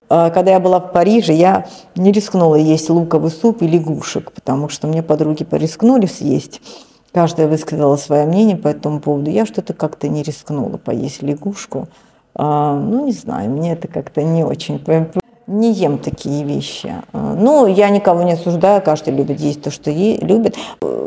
А, 0.09 0.29
когда 0.29 0.51
я 0.51 0.59
была 0.59 0.79
в 0.79 0.91
Париже, 0.91 1.33
я 1.33 1.67
не 1.95 2.11
рискнула 2.11 2.55
есть 2.55 2.89
луковый 2.89 3.31
суп 3.31 3.61
и 3.61 3.67
лягушек, 3.67 4.31
потому 4.31 4.69
что 4.69 4.87
мне 4.87 5.03
подруги 5.03 5.43
порискнули 5.43 6.05
съесть. 6.05 6.61
Каждая 7.11 7.47
высказала 7.47 7.95
свое 7.95 8.25
мнение 8.25 8.57
по 8.57 8.67
этому 8.67 8.99
поводу. 8.99 9.31
Я 9.31 9.45
что-то 9.45 9.73
как-то 9.73 10.07
не 10.07 10.23
рискнула 10.23 10.77
поесть 10.77 11.23
лягушку. 11.23 11.87
А, 12.35 12.79
ну, 12.79 13.05
не 13.05 13.11
знаю, 13.11 13.49
мне 13.49 13.73
это 13.73 13.87
как-то 13.87 14.21
не 14.21 14.43
очень 14.43 14.79
не 15.47 15.71
ем 15.71 15.97
такие 15.97 16.43
вещи. 16.43 16.93
А, 17.13 17.33
ну, 17.33 17.65
я 17.65 17.89
никого 17.89 18.23
не 18.23 18.33
осуждаю, 18.33 18.81
каждый 18.81 19.13
любит 19.13 19.39
есть 19.39 19.61
то, 19.61 19.71
что 19.71 19.89
е- 19.89 20.17
любит. 20.17 20.55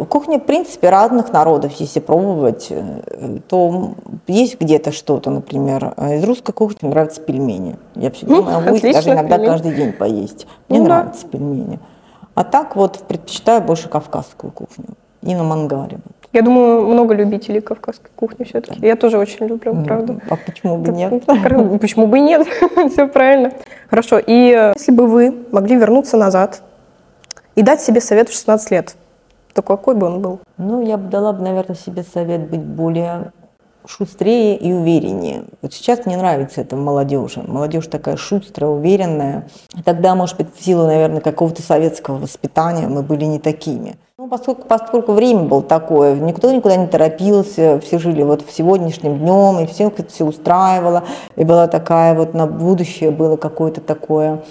Кухня, 0.09 0.39
в 0.39 0.45
принципе, 0.45 0.89
разных 0.89 1.33
народов, 1.33 1.73
если 1.79 2.01
пробовать, 2.01 2.69
э, 2.71 3.39
то 3.49 3.93
есть 4.27 4.59
где-то 4.59 4.93
что-то, 4.93 5.31
например. 5.31 5.95
Из 5.99 6.25
русской 6.25 6.53
кухни 6.53 6.79
мне 6.83 6.91
нравятся 6.93 7.21
пельмени. 7.21 7.77
Я 7.95 8.11
всегда 8.11 8.37
ну, 8.37 8.43
могу 8.43 8.75
есть, 8.75 8.83
даже 8.83 9.11
иногда 9.11 9.37
пельмени. 9.37 9.51
каждый 9.51 9.75
день 9.75 9.93
поесть. 9.93 10.47
Мне 10.69 10.79
ну, 10.79 10.87
нравятся 10.87 11.25
да. 11.25 11.29
пельмени. 11.29 11.79
А 12.35 12.45
так 12.45 12.77
вот 12.77 12.99
предпочитаю 13.07 13.61
больше 13.61 13.89
кавказскую 13.89 14.51
кухню 14.53 14.87
и 15.23 15.35
на 15.35 15.45
мангаре. 15.45 15.99
Я 16.33 16.43
думаю, 16.43 16.87
много 16.87 17.15
любителей 17.15 17.61
кавказской 17.61 18.11
кухни 18.15 18.45
все-таки. 18.45 18.81
Да. 18.81 18.87
Я 18.87 18.95
тоже 18.95 19.19
очень 19.19 19.47
люблю, 19.47 19.75
ну, 19.75 19.85
правда. 19.85 20.21
А 20.31 20.37
почему 20.37 20.77
бы 20.77 20.93
нет? 20.93 21.25
Почему 21.81 22.07
бы 22.07 22.21
нет? 22.21 22.47
Все 22.93 23.09
правильно. 23.09 23.53
Хорошо. 23.89 24.19
И 24.19 24.55
э, 24.57 24.73
если 24.77 24.93
бы 24.93 25.09
вы 25.09 25.35
могли 25.51 25.77
вернуться 25.77 26.17
назад 26.17 26.63
и 27.57 27.63
дать 27.63 27.81
себе 27.81 28.01
совет 28.01 28.29
в 28.29 28.33
16 28.33 28.71
лет, 28.71 28.95
то 29.55 29.63
какой 29.63 29.97
бы 29.97 30.07
он 30.07 30.23
был? 30.23 30.39
Ну, 30.57 30.87
я 30.87 30.97
бы 30.97 31.09
дала 31.09 31.33
бы, 31.33 31.43
наверное, 31.43 31.75
себе 31.75 32.05
совет 32.05 32.49
быть 32.49 32.61
более 32.61 33.33
шустрее 33.87 34.57
и 34.57 34.73
увереннее. 34.73 35.45
Вот 35.63 35.73
сейчас 35.73 36.07
мне 36.07 36.17
нравится 36.17 36.61
это 36.61 36.77
в 36.77 36.79
молодежи. 36.79 37.43
Молодежь 37.47 37.87
такая 37.89 38.17
шустрая, 38.17 38.71
уверенная. 38.71 39.49
Тогда, 39.85 40.15
может 40.15 40.37
быть, 40.37 40.55
в 40.55 40.63
силу, 40.63 40.87
наверное, 40.87 41.21
какого-то 41.21 41.63
советского 41.63 42.19
воспитания 42.19 42.87
мы 42.87 43.03
были 43.03 43.25
не 43.25 43.39
такими. 43.39 43.97
Ну, 44.21 44.29
поскольку, 44.29 44.69
поскольку 44.69 45.13
время 45.13 45.45
было 45.45 45.63
такое, 45.63 46.15
никто 46.15 46.53
никуда 46.53 46.77
не 46.77 46.87
торопился, 46.87 47.81
все 47.81 47.99
жили 47.99 48.23
вот 48.23 48.43
в 48.43 48.53
сегодняшнем 48.53 49.19
днем, 49.19 49.61
и 49.61 49.67
всем 49.67 49.89
это 49.89 50.13
все 50.13 50.27
устраивало, 50.27 51.05
и 51.37 51.45
была 51.45 51.69
такая 51.69 52.13
вот 52.13 52.35
на 52.35 52.47
будущее 52.47 53.13
было 53.13 53.39
какое-то 53.39 53.81
такое 53.81 54.43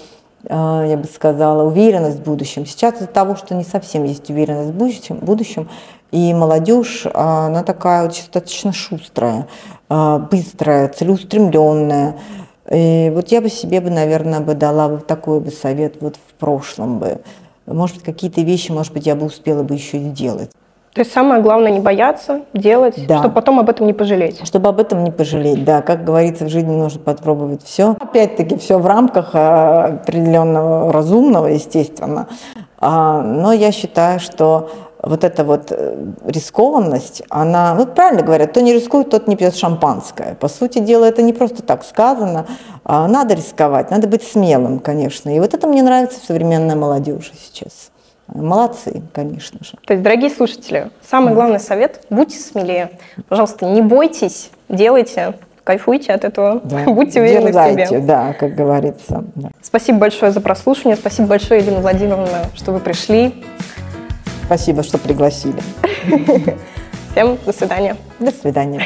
а, 0.48 0.84
я 0.84 0.96
бы 0.96 1.04
сказала, 1.04 1.62
уверенность 1.62 2.18
в 2.18 2.24
будущем. 2.24 2.66
Сейчас 2.66 2.96
из-за 2.96 3.06
того, 3.06 3.36
что 3.36 3.54
не 3.54 3.62
совсем 3.62 4.02
есть 4.02 4.28
уверенность 4.28 4.70
в 4.70 4.74
будущем, 4.76 5.18
будущем 5.18 5.68
и 6.10 6.34
молодежь, 6.34 7.06
она 7.14 7.62
такая 7.62 8.02
вот 8.02 8.10
достаточно 8.10 8.72
шустрая, 8.72 9.46
а, 9.88 10.18
быстрая, 10.18 10.88
целеустремленная. 10.88 12.16
И 12.72 13.12
вот 13.14 13.28
я 13.28 13.40
бы 13.40 13.48
себе, 13.48 13.80
бы, 13.80 13.90
наверное, 13.90 14.40
бы 14.40 14.54
дала 14.54 14.88
бы 14.88 14.98
такой 14.98 15.38
бы 15.38 15.52
совет 15.52 15.98
вот 16.00 16.16
в 16.16 16.34
прошлом 16.40 16.98
бы. 16.98 17.20
Может 17.74 17.96
быть, 17.96 18.04
какие-то 18.04 18.40
вещи, 18.42 18.70
может 18.70 18.92
быть, 18.92 19.06
я 19.06 19.14
бы 19.14 19.26
успела 19.26 19.62
бы 19.62 19.74
еще 19.74 19.98
сделать. 19.98 20.50
То 20.92 21.02
есть 21.02 21.12
самое 21.12 21.40
главное 21.40 21.70
не 21.70 21.78
бояться, 21.78 22.42
делать, 22.52 23.06
да. 23.06 23.18
чтобы 23.18 23.34
потом 23.34 23.60
об 23.60 23.70
этом 23.70 23.86
не 23.86 23.92
пожалеть. 23.92 24.44
Чтобы 24.44 24.68
об 24.70 24.80
этом 24.80 25.04
не 25.04 25.12
пожалеть, 25.12 25.64
да. 25.64 25.82
Как 25.82 26.04
говорится, 26.04 26.46
в 26.46 26.48
жизни 26.48 26.74
нужно 26.74 26.98
попробовать 27.00 27.62
все. 27.62 27.96
Опять-таки, 28.00 28.56
все 28.56 28.78
в 28.78 28.86
рамках 28.86 29.30
а, 29.34 30.00
определенного 30.02 30.92
разумного, 30.92 31.46
естественно. 31.46 32.26
Но 32.80 33.52
я 33.52 33.72
считаю, 33.72 34.18
что 34.18 34.70
вот 35.02 35.24
эта 35.24 35.44
вот 35.44 35.68
э, 35.70 35.96
рискованность, 36.24 37.22
она, 37.30 37.74
ну 37.74 37.86
правильно 37.86 38.22
говорят, 38.22 38.50
кто 38.50 38.60
не 38.60 38.72
рискует, 38.72 39.10
тот 39.10 39.28
не 39.28 39.36
пьет 39.36 39.56
шампанское. 39.56 40.34
По 40.34 40.48
сути 40.48 40.78
дела, 40.78 41.06
это 41.06 41.22
не 41.22 41.32
просто 41.32 41.62
так 41.62 41.84
сказано. 41.84 42.46
А 42.84 43.08
надо 43.08 43.34
рисковать, 43.34 43.90
надо 43.90 44.08
быть 44.08 44.22
смелым, 44.22 44.78
конечно. 44.78 45.34
И 45.34 45.40
вот 45.40 45.54
это 45.54 45.66
мне 45.66 45.82
нравится 45.82 46.20
в 46.20 46.24
современной 46.24 46.74
молодежи 46.74 47.32
сейчас. 47.40 47.90
Молодцы, 48.26 49.02
конечно 49.12 49.58
же. 49.64 49.72
То 49.86 49.94
есть, 49.94 50.04
дорогие 50.04 50.30
слушатели, 50.30 50.90
самый 51.08 51.34
главный 51.34 51.58
совет– 51.58 52.04
будьте 52.10 52.38
смелее. 52.38 52.90
Пожалуйста, 53.28 53.66
не 53.66 53.82
бойтесь, 53.82 54.50
делайте, 54.68 55.34
кайфуйте 55.64 56.12
от 56.12 56.24
этого, 56.24 56.60
да. 56.62 56.84
будьте 56.86 57.20
уверены 57.20 57.46
Дерзайте, 57.46 57.84
в 57.84 57.88
себе. 57.88 58.00
да, 58.00 58.34
как 58.34 58.54
говорится. 58.54 59.24
Да. 59.34 59.50
Спасибо 59.62 59.98
большое 59.98 60.30
за 60.30 60.40
прослушивание, 60.40 60.96
спасибо 60.96 61.26
большое, 61.28 61.60
Ирина 61.60 61.80
Владимировна, 61.80 62.44
что 62.54 62.72
вы 62.72 62.78
пришли. 62.78 63.34
Спасибо, 64.50 64.82
что 64.82 64.98
пригласили. 64.98 65.62
Всем 67.12 67.38
до 67.46 67.52
свидания. 67.52 67.96
До 68.18 68.32
свидания. 68.32 68.84